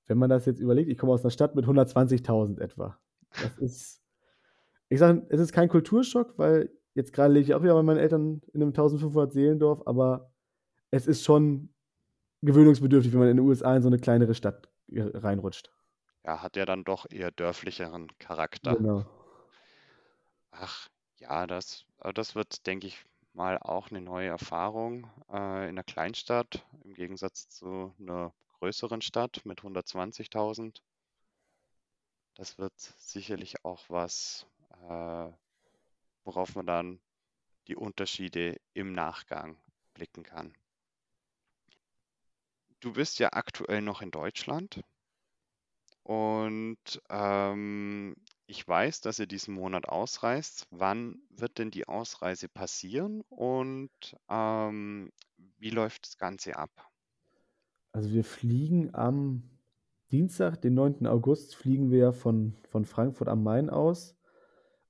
Wenn 0.05 0.17
man 0.17 0.29
das 0.29 0.45
jetzt 0.45 0.59
überlegt, 0.59 0.89
ich 0.89 0.97
komme 0.97 1.13
aus 1.13 1.23
einer 1.23 1.31
Stadt 1.31 1.55
mit 1.55 1.65
120.000 1.65 2.59
etwa. 2.59 2.99
Das 3.31 3.57
ist 3.59 4.01
ich 4.91 4.99
sage, 4.99 5.25
es 5.29 5.39
ist 5.39 5.53
kein 5.53 5.69
Kulturschock, 5.69 6.37
weil 6.37 6.69
jetzt 6.95 7.13
gerade 7.13 7.33
lebe 7.33 7.45
ich 7.45 7.53
auch 7.53 7.63
wieder 7.63 7.75
bei 7.75 7.81
meinen 7.81 7.97
Eltern 7.97 8.41
in 8.53 8.61
einem 8.61 8.71
1500 8.71 9.31
Seelendorf, 9.31 9.81
aber 9.85 10.33
es 10.91 11.07
ist 11.07 11.23
schon 11.23 11.73
gewöhnungsbedürftig, 12.41 13.13
wenn 13.13 13.21
man 13.21 13.29
in 13.29 13.37
den 13.37 13.45
USA 13.45 13.73
in 13.73 13.83
so 13.83 13.87
eine 13.87 13.99
kleinere 13.99 14.35
Stadt 14.35 14.69
reinrutscht. 14.89 15.71
Ja, 16.25 16.41
hat 16.41 16.57
ja 16.57 16.65
dann 16.65 16.83
doch 16.83 17.05
eher 17.09 17.31
dörflicheren 17.31 18.09
Charakter. 18.19 18.75
Genau. 18.75 19.05
Ach, 20.51 20.89
ja, 21.19 21.47
das, 21.47 21.85
das 22.13 22.35
wird, 22.35 22.67
denke 22.67 22.87
ich, 22.87 23.05
mal 23.33 23.57
auch 23.57 23.89
eine 23.89 24.01
neue 24.01 24.27
Erfahrung 24.27 25.09
äh, 25.29 25.63
in 25.63 25.69
einer 25.69 25.83
Kleinstadt 25.83 26.65
im 26.83 26.93
Gegensatz 26.93 27.49
zu 27.49 27.93
einer 27.99 28.33
größeren 28.59 29.01
Stadt 29.01 29.45
mit 29.45 29.61
120.000. 29.61 30.81
Das 32.35 32.57
wird 32.57 32.77
sicherlich 32.97 33.65
auch 33.65 33.83
was, 33.89 34.45
äh, 34.89 35.29
worauf 36.23 36.55
man 36.55 36.65
dann 36.65 36.99
die 37.67 37.75
Unterschiede 37.75 38.59
im 38.73 38.93
Nachgang 38.93 39.57
blicken 39.93 40.23
kann. 40.23 40.53
Du 42.79 42.93
bist 42.93 43.19
ja 43.19 43.29
aktuell 43.33 43.81
noch 43.81 44.01
in 44.01 44.11
Deutschland 44.11 44.81
und 46.03 47.01
ähm, 47.09 48.15
ich 48.51 48.67
weiß, 48.67 48.99
dass 48.99 49.17
ihr 49.17 49.27
diesen 49.27 49.53
Monat 49.53 49.87
ausreist. 49.87 50.67
Wann 50.71 51.21
wird 51.29 51.57
denn 51.57 51.71
die 51.71 51.87
Ausreise 51.87 52.49
passieren 52.49 53.21
und 53.29 53.89
ähm, 54.29 55.13
wie 55.57 55.69
läuft 55.69 56.05
das 56.05 56.17
Ganze 56.17 56.57
ab? 56.57 56.69
Also 57.93 58.11
wir 58.11 58.25
fliegen 58.25 58.93
am 58.93 59.43
Dienstag, 60.11 60.61
den 60.61 60.73
9. 60.73 61.07
August, 61.07 61.55
fliegen 61.55 61.91
wir 61.91 62.11
von, 62.11 62.57
von 62.67 62.83
Frankfurt 62.83 63.29
am 63.29 63.41
Main 63.41 63.69
aus. 63.69 64.17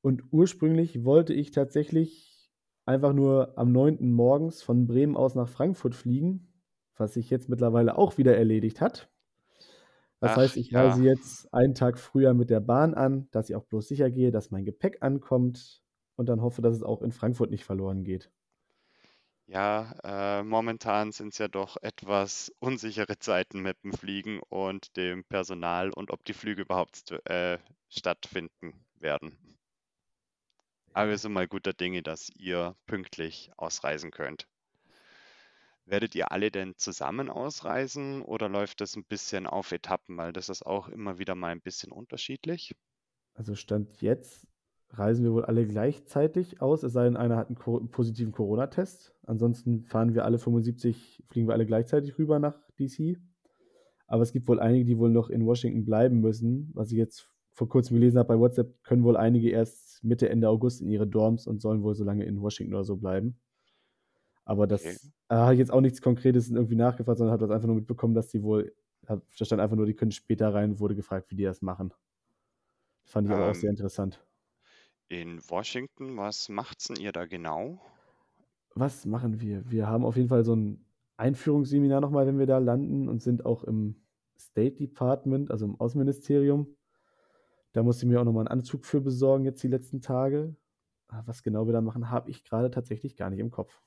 Und 0.01 0.23
ursprünglich 0.31 1.05
wollte 1.05 1.35
ich 1.35 1.51
tatsächlich 1.51 2.51
einfach 2.85 3.13
nur 3.13 3.59
am 3.59 3.71
9. 3.71 4.11
morgens 4.11 4.63
von 4.63 4.87
Bremen 4.87 5.15
aus 5.15 5.35
nach 5.35 5.47
Frankfurt 5.47 5.93
fliegen, 5.93 6.51
was 6.95 7.13
sich 7.13 7.29
jetzt 7.29 7.47
mittlerweile 7.47 7.95
auch 7.95 8.17
wieder 8.17 8.35
erledigt 8.35 8.81
hat. 8.81 9.10
Das 10.21 10.33
Ach, 10.33 10.37
heißt, 10.37 10.57
ich 10.57 10.69
ja. 10.69 10.83
reise 10.83 11.03
jetzt 11.03 11.51
einen 11.51 11.73
Tag 11.73 11.97
früher 11.97 12.35
mit 12.35 12.51
der 12.51 12.59
Bahn 12.59 12.93
an, 12.93 13.27
dass 13.31 13.49
ich 13.49 13.55
auch 13.55 13.65
bloß 13.65 13.87
sicher 13.87 14.11
gehe, 14.11 14.31
dass 14.31 14.51
mein 14.51 14.65
Gepäck 14.65 14.99
ankommt 15.01 15.81
und 16.15 16.29
dann 16.29 16.41
hoffe, 16.41 16.61
dass 16.61 16.75
es 16.75 16.83
auch 16.83 17.01
in 17.01 17.11
Frankfurt 17.11 17.49
nicht 17.49 17.65
verloren 17.65 18.03
geht. 18.03 18.31
Ja, 19.47 19.93
äh, 20.03 20.43
momentan 20.43 21.11
sind 21.11 21.33
es 21.33 21.37
ja 21.37 21.47
doch 21.47 21.77
etwas 21.81 22.51
unsichere 22.59 23.19
Zeiten 23.19 23.59
mit 23.61 23.83
dem 23.83 23.91
Fliegen 23.93 24.39
und 24.49 24.95
dem 24.95 25.23
Personal 25.25 25.91
und 25.91 26.11
ob 26.11 26.23
die 26.23 26.33
Flüge 26.33 26.61
überhaupt 26.61 27.11
äh, 27.25 27.57
stattfinden 27.89 28.85
werden. 28.99 29.37
Aber 30.93 31.09
wir 31.09 31.17
sind 31.17 31.33
mal 31.33 31.47
guter 31.49 31.73
Dinge, 31.73 32.01
dass 32.01 32.29
ihr 32.29 32.77
pünktlich 32.85 33.51
ausreisen 33.57 34.11
könnt. 34.11 34.47
Werdet 35.91 36.15
ihr 36.15 36.31
alle 36.31 36.51
denn 36.51 36.75
zusammen 36.77 37.29
ausreisen 37.29 38.21
oder 38.21 38.47
läuft 38.47 38.79
das 38.79 38.95
ein 38.95 39.03
bisschen 39.03 39.45
auf 39.45 39.73
Etappen? 39.73 40.15
Weil 40.15 40.31
das 40.31 40.47
ist 40.47 40.65
auch 40.65 40.87
immer 40.87 41.19
wieder 41.19 41.35
mal 41.35 41.51
ein 41.51 41.59
bisschen 41.59 41.91
unterschiedlich. 41.91 42.73
Also 43.33 43.55
Stand 43.55 44.01
jetzt 44.01 44.47
reisen 44.91 45.25
wir 45.25 45.33
wohl 45.33 45.43
alle 45.43 45.67
gleichzeitig 45.67 46.61
aus, 46.61 46.83
es 46.83 46.93
sei 46.93 47.03
denn, 47.03 47.17
einer 47.17 47.35
hat 47.35 47.49
einen 47.49 47.89
positiven 47.89 48.31
Corona-Test. 48.31 49.13
Ansonsten 49.23 49.83
fahren 49.83 50.13
wir 50.13 50.23
alle 50.23 50.39
75, 50.39 51.25
fliegen 51.27 51.49
wir 51.49 51.55
alle 51.55 51.65
gleichzeitig 51.65 52.17
rüber 52.17 52.39
nach 52.39 52.57
DC. 52.79 53.17
Aber 54.07 54.23
es 54.23 54.31
gibt 54.31 54.47
wohl 54.47 54.61
einige, 54.61 54.85
die 54.85 54.97
wohl 54.97 55.09
noch 55.09 55.29
in 55.29 55.45
Washington 55.45 55.83
bleiben 55.83 56.21
müssen, 56.21 56.71
was 56.73 56.93
ich 56.93 56.97
jetzt 56.97 57.27
vor 57.51 57.67
kurzem 57.67 57.97
gelesen 57.97 58.17
habe 58.17 58.29
bei 58.29 58.39
WhatsApp, 58.39 58.81
können 58.85 59.03
wohl 59.03 59.17
einige 59.17 59.49
erst 59.49 60.01
Mitte, 60.05 60.29
Ende 60.29 60.47
August 60.47 60.81
in 60.81 60.89
ihre 60.89 61.05
Dorms 61.05 61.47
und 61.47 61.61
sollen 61.61 61.83
wohl 61.83 61.95
so 61.95 62.05
lange 62.05 62.23
in 62.23 62.41
Washington 62.41 62.75
oder 62.75 62.85
so 62.85 62.95
bleiben. 62.95 63.37
Aber 64.45 64.67
das 64.67 64.85
Okay. 64.85 65.11
äh, 65.29 65.35
habe 65.35 65.53
ich 65.53 65.59
jetzt 65.59 65.71
auch 65.71 65.81
nichts 65.81 66.01
Konkretes 66.01 66.49
irgendwie 66.49 66.75
nachgefragt, 66.75 67.17
sondern 67.19 67.33
habe 67.33 67.45
das 67.47 67.55
einfach 67.55 67.67
nur 67.67 67.77
mitbekommen, 67.77 68.13
dass 68.15 68.29
die 68.29 68.43
wohl, 68.43 68.75
da 69.03 69.21
stand 69.31 69.61
einfach 69.61 69.75
nur, 69.77 69.85
die 69.85 69.95
können 69.95 70.11
später 70.11 70.53
rein, 70.53 70.79
wurde 70.79 70.95
gefragt, 70.95 71.31
wie 71.31 71.35
die 71.35 71.43
das 71.43 71.61
machen. 71.61 71.93
Fand 73.05 73.27
ich 73.27 73.33
aber 73.35 73.45
auch 73.45 73.53
sehr 73.53 73.69
Ähm, 73.69 73.69
interessant. 73.69 74.25
in 75.09 75.47
Washington, 75.47 76.17
was 76.17 76.49
macht's 76.49 76.87
denn 76.87 76.95
ihr 76.99 77.11
da 77.11 77.27
genau? 77.27 77.79
Was 78.73 79.05
machen 79.05 79.41
wir? 79.41 79.69
Wir 79.69 79.87
haben 79.87 80.05
auf 80.05 80.15
jeden 80.15 80.29
Fall 80.29 80.45
so 80.45 80.55
ein 80.55 80.85
Einführungsseminar 81.17 82.01
nochmal, 82.01 82.25
wenn 82.25 82.39
wir 82.39 82.45
da 82.45 82.57
landen 82.57 83.09
und 83.09 83.21
sind 83.21 83.45
auch 83.45 83.63
im 83.63 84.03
State 84.37 84.75
Department, 84.77 85.51
also 85.51 85.65
im 85.65 85.79
Außenministerium. 85.79 86.75
Da 87.73 87.83
musste 87.83 88.05
ich 88.05 88.11
mir 88.11 88.21
auch 88.21 88.25
nochmal 88.25 88.47
einen 88.47 88.59
Anzug 88.59 88.85
für 88.85 89.01
besorgen 89.01 89.45
jetzt 89.45 89.63
die 89.63 89.67
letzten 89.67 90.01
Tage. 90.01 90.55
Ah, 91.07 91.23
Was 91.25 91.43
genau 91.43 91.67
wir 91.67 91.73
da 91.73 91.81
machen, 91.81 92.09
habe 92.09 92.29
ich 92.31 92.43
gerade 92.43 92.71
tatsächlich 92.71 93.15
gar 93.17 93.29
nicht 93.29 93.39
im 93.39 93.51
Kopf. 93.51 93.81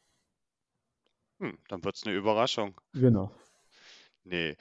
Hm, 1.41 1.59
dann 1.69 1.85
wird's 1.85 2.05
eine 2.05 2.15
Überraschung. 2.15 2.81
Genau. 2.93 3.31
Nee. 4.25 4.57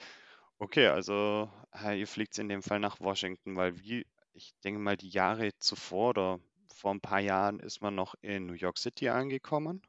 Okay, 0.58 0.88
also 0.88 1.50
äh, 1.82 1.98
ihr 1.98 2.06
fliegt 2.06 2.38
in 2.38 2.48
dem 2.48 2.62
Fall 2.62 2.80
nach 2.80 3.00
Washington, 3.00 3.56
weil 3.56 3.78
wie, 3.80 4.06
ich 4.32 4.54
denke 4.64 4.80
mal, 4.80 4.96
die 4.96 5.08
Jahre 5.08 5.50
zuvor 5.58 6.10
oder 6.10 6.40
vor 6.72 6.92
ein 6.92 7.00
paar 7.00 7.20
Jahren 7.20 7.60
ist 7.60 7.80
man 7.80 7.94
noch 7.94 8.14
in 8.20 8.46
New 8.46 8.54
York 8.54 8.78
City 8.78 9.08
angekommen. 9.08 9.82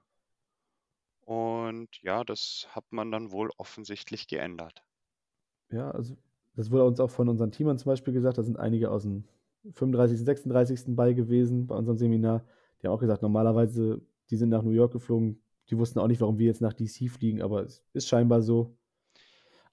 Und 1.21 1.89
ja, 2.01 2.23
das 2.23 2.67
hat 2.69 2.85
man 2.91 3.11
dann 3.11 3.31
wohl 3.31 3.49
offensichtlich 3.57 4.27
geändert. 4.27 4.83
Ja, 5.71 5.91
also 5.91 6.15
das 6.55 6.71
wurde 6.71 6.85
uns 6.85 6.99
auch 6.99 7.09
von 7.09 7.27
unseren 7.27 7.51
Teamern 7.51 7.77
zum 7.77 7.91
Beispiel 7.91 8.13
gesagt. 8.13 8.37
Da 8.37 8.43
sind 8.43 8.59
einige 8.59 8.91
aus 8.91 9.03
dem 9.03 9.25
35., 9.71 10.19
36. 10.19 10.95
bei 10.95 11.13
gewesen 11.13 11.67
bei 11.67 11.75
unserem 11.75 11.97
Seminar. 11.97 12.45
Die 12.81 12.87
haben 12.87 12.93
auch 12.93 12.99
gesagt, 12.99 13.23
normalerweise, 13.23 14.01
die 14.29 14.37
sind 14.37 14.49
nach 14.49 14.61
New 14.61 14.71
York 14.71 14.93
geflogen. 14.93 15.41
Die 15.69 15.77
wussten 15.77 15.99
auch 15.99 16.07
nicht, 16.07 16.21
warum 16.21 16.37
wir 16.39 16.47
jetzt 16.47 16.61
nach 16.61 16.73
DC 16.73 17.09
fliegen, 17.09 17.41
aber 17.41 17.63
es 17.63 17.83
ist 17.93 18.07
scheinbar 18.07 18.41
so. 18.41 18.77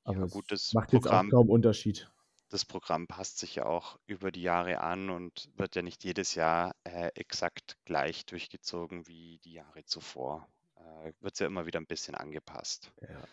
Aber 0.05 0.21
Ja, 0.21 0.25
es 0.27 0.31
gut, 0.31 0.53
das 0.53 0.73
macht 0.73 0.93
jetzt 0.93 1.09
auch 1.09 1.21
Programm, 1.21 1.31
kaum 1.31 1.51
Unterschied. 1.51 2.13
das 2.51 2.65
Programm 2.65 3.09
passt 3.09 3.39
sich 3.39 3.57
ja 3.57 3.67
auch 3.67 3.99
über 4.07 4.31
die 4.31 4.43
Jahre 4.43 4.81
an 4.81 5.11
und 5.11 5.51
wird 5.57 5.75
ja 5.75 5.83
nicht 5.83 6.05
jedes 6.05 6.35
Jahr 6.37 6.75
äh, 6.85 7.09
exakt 7.15 7.79
gleich 7.85 8.27
durchgezogen 8.27 9.07
wie 9.09 9.39
die 9.45 9.55
Jahre 9.55 9.85
zuvor. 9.85 10.49
Äh, 10.77 11.13
wird 11.21 11.39
ja 11.41 11.47
immer 11.47 11.67
wieder 11.67 11.81
ein 11.81 11.87
bisschen 11.87 12.15
angepasst. 12.15 12.93
Ja. 13.01 13.29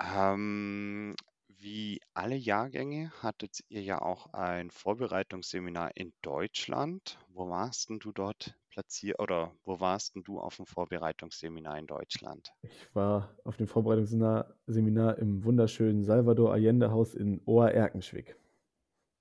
Ähm, 0.00 1.14
wie 1.48 2.00
alle 2.14 2.36
Jahrgänge 2.36 3.10
hattet 3.22 3.60
ihr 3.68 3.82
ja 3.82 4.00
auch 4.02 4.32
ein 4.32 4.70
Vorbereitungsseminar 4.70 5.90
in 5.96 6.12
Deutschland. 6.22 7.18
Wo 7.28 7.48
warst 7.48 7.88
denn 7.90 7.98
du 7.98 8.12
dort 8.12 8.56
platziert 8.74 9.20
oder 9.20 9.54
wo 9.64 9.78
warst 9.78 10.16
denn 10.16 10.24
du 10.24 10.40
auf 10.40 10.56
dem 10.56 10.66
Vorbereitungsseminar 10.66 11.78
in 11.78 11.86
Deutschland? 11.86 12.52
Ich 12.62 12.94
war 12.94 13.36
auf 13.44 13.56
dem 13.56 13.68
Vorbereitungsseminar 13.68 14.52
Seminar 14.66 15.18
im 15.18 15.44
wunderschönen 15.44 16.02
Salvador 16.02 16.52
Allende 16.52 16.90
Haus 16.90 17.14
in 17.14 17.40
Ohr-Erkenschwick. 17.46 18.36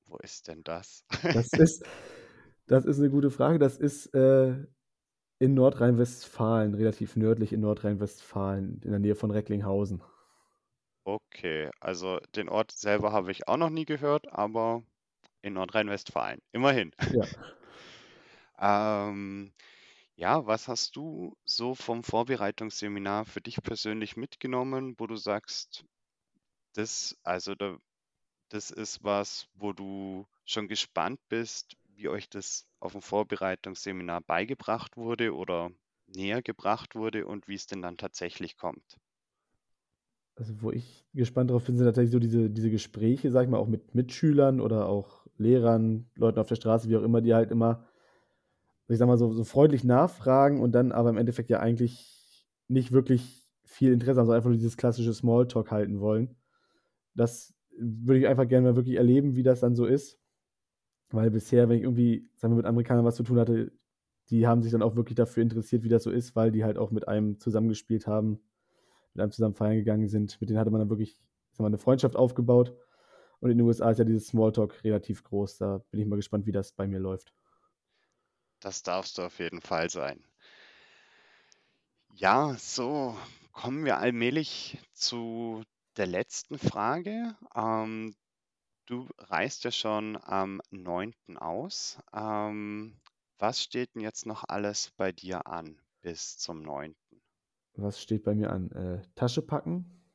Wo 0.07 0.17
ist 0.17 0.47
denn 0.47 0.63
das? 0.63 1.05
Das 1.21 1.53
ist, 1.53 1.85
das 2.65 2.85
ist 2.85 2.99
eine 2.99 3.11
gute 3.11 3.29
Frage. 3.29 3.59
Das 3.59 3.77
ist 3.77 4.07
äh, 4.15 4.55
in 5.37 5.53
Nordrhein-Westfalen, 5.53 6.73
relativ 6.73 7.15
nördlich 7.15 7.53
in 7.53 7.61
Nordrhein-Westfalen, 7.61 8.81
in 8.83 8.89
der 8.89 8.99
Nähe 8.99 9.15
von 9.15 9.29
Recklinghausen. 9.29 10.01
Okay, 11.05 11.69
also 11.79 12.19
den 12.35 12.49
Ort 12.49 12.71
selber 12.71 13.11
habe 13.11 13.31
ich 13.31 13.47
auch 13.47 13.57
noch 13.57 13.69
nie 13.69 13.85
gehört, 13.85 14.31
aber 14.33 14.83
in 15.43 15.53
Nordrhein-Westfalen, 15.53 16.39
immerhin. 16.53 16.91
Ja. 17.11 17.25
Ähm, 18.63 19.53
ja, 20.15 20.45
was 20.47 20.67
hast 20.67 20.95
du 20.95 21.37
so 21.45 21.75
vom 21.75 22.03
Vorbereitungsseminar 22.03 23.25
für 23.25 23.41
dich 23.41 23.61
persönlich 23.63 24.17
mitgenommen, 24.17 24.95
wo 24.99 25.07
du 25.07 25.17
sagst, 25.17 25.85
das, 26.73 27.17
also 27.23 27.55
da, 27.55 27.77
das 28.49 28.71
ist 28.71 29.03
was, 29.03 29.49
wo 29.55 29.73
du 29.73 30.27
schon 30.45 30.67
gespannt 30.69 31.19
bist, 31.29 31.77
wie 31.95 32.09
euch 32.09 32.29
das 32.29 32.67
auf 32.79 32.93
dem 32.93 33.01
Vorbereitungsseminar 33.01 34.21
beigebracht 34.21 34.97
wurde 34.97 35.35
oder 35.35 35.71
näher 36.07 36.41
gebracht 36.41 36.95
wurde 36.95 37.27
und 37.27 37.47
wie 37.47 37.55
es 37.55 37.67
denn 37.67 37.81
dann 37.81 37.97
tatsächlich 37.97 38.57
kommt? 38.57 38.99
Also, 40.35 40.53
wo 40.61 40.71
ich 40.71 41.05
gespannt 41.13 41.51
drauf 41.51 41.65
bin, 41.65 41.77
sind 41.77 41.85
tatsächlich 41.85 42.11
so 42.11 42.19
diese, 42.19 42.49
diese 42.49 42.71
Gespräche, 42.71 43.31
sag 43.31 43.43
ich 43.43 43.49
mal, 43.49 43.57
auch 43.59 43.67
mit 43.67 43.93
Mitschülern 43.93 44.61
oder 44.61 44.87
auch 44.87 45.27
Lehrern, 45.37 46.07
Leuten 46.15 46.39
auf 46.39 46.47
der 46.47 46.55
Straße, 46.55 46.89
wie 46.89 46.97
auch 46.97 47.03
immer, 47.03 47.21
die 47.21 47.33
halt 47.35 47.51
immer, 47.51 47.85
ich 48.87 48.97
sag 48.97 49.07
mal, 49.07 49.17
so, 49.17 49.33
so 49.33 49.43
freundlich 49.43 49.83
nachfragen 49.83 50.61
und 50.61 50.73
dann 50.73 50.91
aber 50.91 51.09
im 51.09 51.17
Endeffekt 51.17 51.49
ja 51.49 51.59
eigentlich 51.59 52.45
nicht 52.67 52.91
wirklich 52.91 53.43
viel 53.65 53.91
Interesse 53.91 54.19
haben, 54.19 54.25
sondern 54.25 54.37
einfach 54.37 54.49
nur 54.49 54.57
dieses 54.57 54.77
klassische 54.77 55.13
Smalltalk 55.13 55.71
halten 55.71 55.99
wollen. 55.99 56.35
Das 57.15 57.53
würde 57.77 58.19
ich 58.19 58.27
einfach 58.27 58.47
gerne 58.47 58.69
mal 58.69 58.75
wirklich 58.75 58.97
erleben, 58.97 59.35
wie 59.35 59.43
das 59.43 59.61
dann 59.61 59.75
so 59.75 59.85
ist. 59.85 60.19
Weil 61.11 61.31
bisher, 61.31 61.69
wenn 61.69 61.77
ich 61.77 61.83
irgendwie, 61.83 62.29
sagen 62.35 62.53
wir, 62.53 62.57
mit 62.57 62.65
Amerikanern 62.65 63.05
was 63.05 63.15
zu 63.15 63.23
tun 63.23 63.39
hatte, 63.39 63.71
die 64.29 64.47
haben 64.47 64.61
sich 64.61 64.71
dann 64.71 64.81
auch 64.81 64.95
wirklich 64.95 65.15
dafür 65.15 65.43
interessiert, 65.43 65.83
wie 65.83 65.89
das 65.89 66.03
so 66.03 66.11
ist, 66.11 66.35
weil 66.35 66.51
die 66.51 66.63
halt 66.63 66.77
auch 66.77 66.91
mit 66.91 67.07
einem 67.07 67.39
zusammengespielt 67.39 68.07
haben, 68.07 68.39
mit 69.13 69.21
einem 69.21 69.31
zusammen 69.31 69.53
feiern 69.53 69.75
gegangen 69.75 70.07
sind. 70.07 70.39
Mit 70.41 70.49
denen 70.49 70.59
hatte 70.59 70.71
man 70.71 70.79
dann 70.79 70.89
wirklich, 70.89 71.19
mal, 71.57 71.67
eine 71.67 71.77
Freundschaft 71.77 72.15
aufgebaut. 72.15 72.75
Und 73.39 73.51
in 73.51 73.57
den 73.57 73.67
USA 73.67 73.91
ist 73.91 73.99
ja 73.99 74.05
dieses 74.05 74.27
Smalltalk 74.27 74.83
relativ 74.83 75.23
groß. 75.23 75.57
Da 75.57 75.83
bin 75.91 75.99
ich 75.99 76.07
mal 76.07 76.15
gespannt, 76.15 76.45
wie 76.45 76.51
das 76.51 76.71
bei 76.71 76.87
mir 76.87 76.99
läuft. 76.99 77.33
Das 78.63 78.81
darfst 78.81 79.17
du 79.17 79.23
auf 79.23 79.39
jeden 79.39 79.59
Fall 79.59 79.89
sein. 79.89 80.23
Ja, 82.13 82.55
so 82.57 83.17
kommen 83.51 83.83
wir 83.83 83.97
allmählich 83.97 84.77
zu 84.93 85.63
der 85.97 86.07
letzten 86.07 86.57
Frage. 86.57 87.35
Ähm, 87.53 88.15
du 88.85 89.09
reist 89.17 89.65
ja 89.65 89.71
schon 89.71 90.17
am 90.23 90.61
9. 90.71 91.13
aus. 91.35 91.99
Ähm, 92.13 92.95
was 93.37 93.61
steht 93.61 93.95
denn 93.95 94.01
jetzt 94.01 94.25
noch 94.25 94.45
alles 94.47 94.91
bei 94.95 95.11
dir 95.11 95.45
an 95.45 95.77
bis 96.01 96.37
zum 96.37 96.61
9.? 96.61 96.95
Was 97.75 98.01
steht 98.01 98.23
bei 98.23 98.33
mir 98.33 98.49
an? 98.49 98.71
Äh, 98.71 99.01
Tasche 99.15 99.41
packen. 99.41 100.09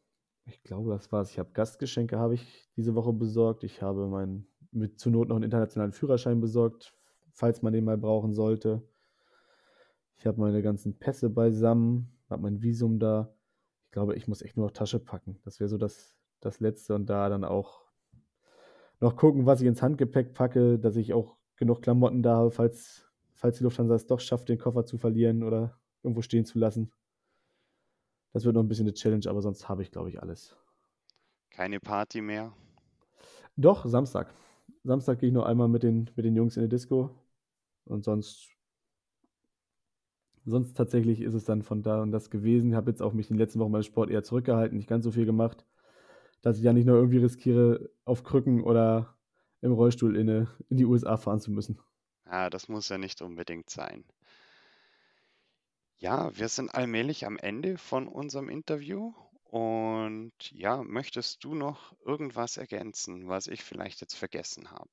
Ich 0.47 0.63
glaube, 0.63 0.91
das 0.91 1.13
war's. 1.13 1.33
Ich 1.33 1.39
habe 1.39 1.53
Gastgeschenke 1.53 2.19
habe 2.19 2.33
ich 2.35 2.71
diese 2.77 2.95
Woche 2.95 3.13
besorgt. 3.13 3.63
Ich 3.63 3.83
habe 3.83 4.07
meinen 4.07 4.51
mit 4.71 4.99
zur 4.99 5.13
Not 5.13 5.29
noch 5.29 5.37
einen 5.37 5.45
internationalen 5.45 5.93
Führerschein 5.93 6.41
besorgt, 6.41 6.98
falls 7.38 7.62
man 7.62 7.72
den 7.72 7.85
mal 7.85 7.96
brauchen 7.96 8.35
sollte. 8.35 8.83
Ich 10.16 10.27
habe 10.27 10.40
meine 10.40 10.61
ganzen 10.61 10.98
Pässe 10.98 11.31
beisammen, 11.31 12.12
habe 12.29 12.42
mein 12.42 12.62
Visum 12.62 12.98
da. 12.98 13.33
Ich 13.85 13.92
glaube, 13.92 14.16
ich 14.16 14.27
muss 14.27 14.42
echt 14.42 14.57
nur 14.57 14.66
noch 14.66 14.72
Tasche 14.72 14.98
packen. 14.98 15.38
Das 15.44 15.61
wäre 15.61 15.68
so 15.68 15.79
das, 15.79 16.16
das 16.40 16.59
Letzte 16.59 16.96
und 16.96 17.07
da 17.07 17.29
dann 17.29 17.44
auch 17.44 17.85
noch 18.98 19.14
gucken, 19.14 19.46
was 19.46 19.61
ich 19.61 19.68
ins 19.68 19.83
Handgepäck 19.83 20.35
packe, 20.35 20.81
dass 20.81 20.96
ich 20.96 21.14
auch 21.14 21.37
genug 21.55 21.83
Klamotten 21.83 22.24
da 22.24 22.38
habe, 22.38 22.51
falls, 22.51 23.09
falls 23.35 23.59
die 23.59 23.64
Lufthansa 23.64 23.94
es 23.94 24.09
doch 24.09 24.18
schafft, 24.18 24.48
den 24.48 24.59
Koffer 24.59 24.85
zu 24.85 24.98
verlieren 24.98 25.44
oder 25.44 25.79
irgendwo 26.03 26.22
stehen 26.22 26.44
zu 26.44 26.59
lassen. 26.59 26.90
Das 28.33 28.44
wird 28.44 28.57
noch 28.57 28.64
ein 28.64 28.68
bisschen 28.68 28.87
eine 28.87 28.94
Challenge, 28.94 29.27
aber 29.29 29.42
sonst 29.42 29.68
habe 29.68 29.83
ich, 29.83 29.92
glaube 29.92 30.11
ich, 30.11 30.20
alles. 30.20 30.57
Keine 31.51 31.79
Party 31.79 32.20
mehr? 32.20 32.53
Doch, 33.57 33.87
Samstag. 33.87 34.35
Samstag 34.83 35.20
gehe 35.20 35.29
ich 35.29 35.35
noch 35.35 35.46
einmal 35.46 35.68
mit 35.68 35.85
den, 35.85 36.11
mit 36.16 36.24
den 36.24 36.35
Jungs 36.35 36.57
in 36.57 36.64
die 36.64 36.68
Disco. 36.68 37.14
Und 37.88 38.05
sonst, 38.05 38.48
sonst 40.44 40.77
tatsächlich 40.77 41.20
ist 41.20 41.35
es 41.35 41.44
dann 41.44 41.62
von 41.62 41.83
da 41.83 42.03
und 42.03 42.12
das 42.12 42.31
gewesen. 42.31 42.70
Ich 42.70 42.77
habe 42.77 42.90
jetzt 42.90 43.03
auch 43.03 43.12
mich 43.12 43.31
in 43.31 43.37
den 43.37 43.40
letzten 43.40 43.61
Wochen 43.61 43.72
beim 43.72 43.83
Sport 43.83 44.11
eher 44.11 44.22
zurückgehalten, 44.22 44.77
nicht 44.77 44.88
ganz 44.88 45.05
so 45.05 45.11
viel 45.11 45.27
gemacht, 45.27 45.64
dass 46.42 46.59
ich 46.59 46.64
ja 46.64 46.72
nicht 46.72 46.87
nur 46.87 46.96
irgendwie 46.96 47.18
riskiere, 47.18 47.90
auf 48.05 48.24
Krücken 48.24 48.62
oder 48.62 49.16
im 49.61 49.72
Rollstuhl 49.72 50.16
in, 50.16 50.29
eine, 50.29 50.48
in 50.68 50.77
die 50.77 50.85
USA 50.85 51.16
fahren 51.16 51.40
zu 51.40 51.51
müssen. 51.51 51.79
Ja, 52.27 52.51
das 52.51 52.68
muss 52.68 52.88
ja 52.88 52.98
nicht 52.98 53.22
unbedingt 53.22 53.70
sein. 53.70 54.05
Ja, 55.98 56.37
wir 56.37 56.48
sind 56.48 56.72
allmählich 56.74 57.27
am 57.27 57.38
Ende 57.38 57.77
von 57.77 58.07
unserem 58.07 58.48
Interview. 58.48 59.14
Und 59.44 60.33
ja, 60.53 60.83
möchtest 60.83 61.42
du 61.42 61.55
noch 61.55 61.96
irgendwas 62.05 62.57
ergänzen, 62.57 63.29
was 63.29 63.46
ich 63.46 63.64
vielleicht 63.64 64.01
jetzt 64.01 64.14
vergessen 64.14 64.70
habe? 64.70 64.90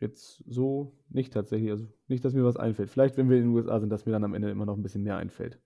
Jetzt 0.00 0.42
so 0.46 0.96
nicht 1.08 1.32
tatsächlich. 1.32 1.70
Also 1.70 1.88
nicht, 2.08 2.24
dass 2.24 2.34
mir 2.34 2.44
was 2.44 2.56
einfällt. 2.56 2.90
Vielleicht, 2.90 3.16
wenn 3.16 3.28
wir 3.30 3.36
in 3.38 3.44
den 3.44 3.54
USA 3.54 3.80
sind, 3.80 3.90
dass 3.90 4.06
mir 4.06 4.12
dann 4.12 4.24
am 4.24 4.34
Ende 4.34 4.50
immer 4.50 4.66
noch 4.66 4.76
ein 4.76 4.82
bisschen 4.82 5.02
mehr 5.02 5.16
einfällt. 5.16 5.60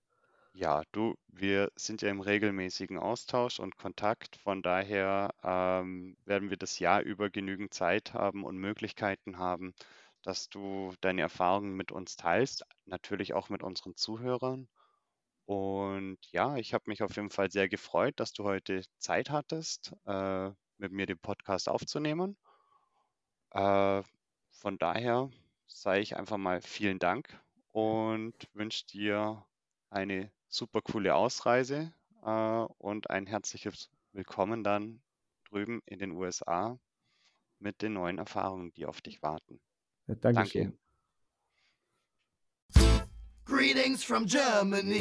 Ja, 0.55 0.83
du, 0.93 1.15
wir 1.29 1.71
sind 1.77 2.03
ja 2.03 2.11
im 2.11 2.21
regelmäßigen 2.21 2.99
Austausch 2.99 3.59
und 3.59 3.77
Kontakt. 3.79 4.37
Von 4.37 4.63
daher 4.63 5.35
ähm, 5.43 6.17
werden 6.27 6.51
wir 6.51 6.57
das 6.59 6.79
Jahr 6.79 7.01
über 7.03 7.31
genügend 7.31 7.73
Zeit 7.75 8.13
haben 8.15 8.45
und 8.45 8.59
Möglichkeiten 8.59 9.39
haben, 9.39 9.73
dass 10.23 10.49
du 10.51 10.93
deine 11.01 11.23
Erfahrungen 11.23 11.75
mit 11.75 11.91
uns 11.93 12.17
teilst, 12.17 12.65
natürlich 12.87 13.33
auch 13.35 13.49
mit 13.49 13.63
unseren 13.63 13.97
Zuhörern. 13.97 14.69
Und 15.47 16.19
ja, 16.33 16.57
ich 16.57 16.75
habe 16.75 16.85
mich 16.89 17.03
auf 17.03 17.17
jeden 17.17 17.31
Fall 17.31 17.51
sehr 17.51 17.69
gefreut, 17.69 18.15
dass 18.21 18.33
du 18.33 18.45
heute 18.45 18.83
Zeit 18.99 19.31
hattest, 19.31 19.93
äh, 20.07 20.51
mit 20.79 20.93
mir 20.93 21.07
den 21.07 21.19
Podcast 21.19 21.69
aufzunehmen. 21.69 22.37
Äh, 23.53 24.03
von 24.63 24.79
daher 24.79 25.29
sage 25.67 26.01
ich 26.01 26.17
einfach 26.17 26.39
mal 26.39 26.61
vielen 26.61 27.01
Dank 27.01 27.37
und 27.73 28.33
wünsche 28.55 28.87
dir 28.87 29.45
eine 29.91 30.31
super 30.47 30.81
coole 30.81 31.17
Ausreise 31.17 31.93
äh, 32.25 32.65
und 32.79 33.11
ein 33.11 33.27
herzliches 33.27 33.91
Willkommen 34.13 34.63
dann 34.63 35.03
drüben 35.49 35.83
in 35.85 35.99
den 35.99 36.13
USA 36.13 36.79
mit 37.59 37.83
den 37.83 37.95
neuen 37.95 38.19
Erfahrungen, 38.19 38.73
die 38.75 38.87
auf 38.87 39.01
dich 39.01 39.21
warten. 39.21 39.61
Ja. 40.07 40.15
Danke. 40.15 40.73
Greetings 43.45 44.05
from 44.05 44.27
Germany. 44.27 45.01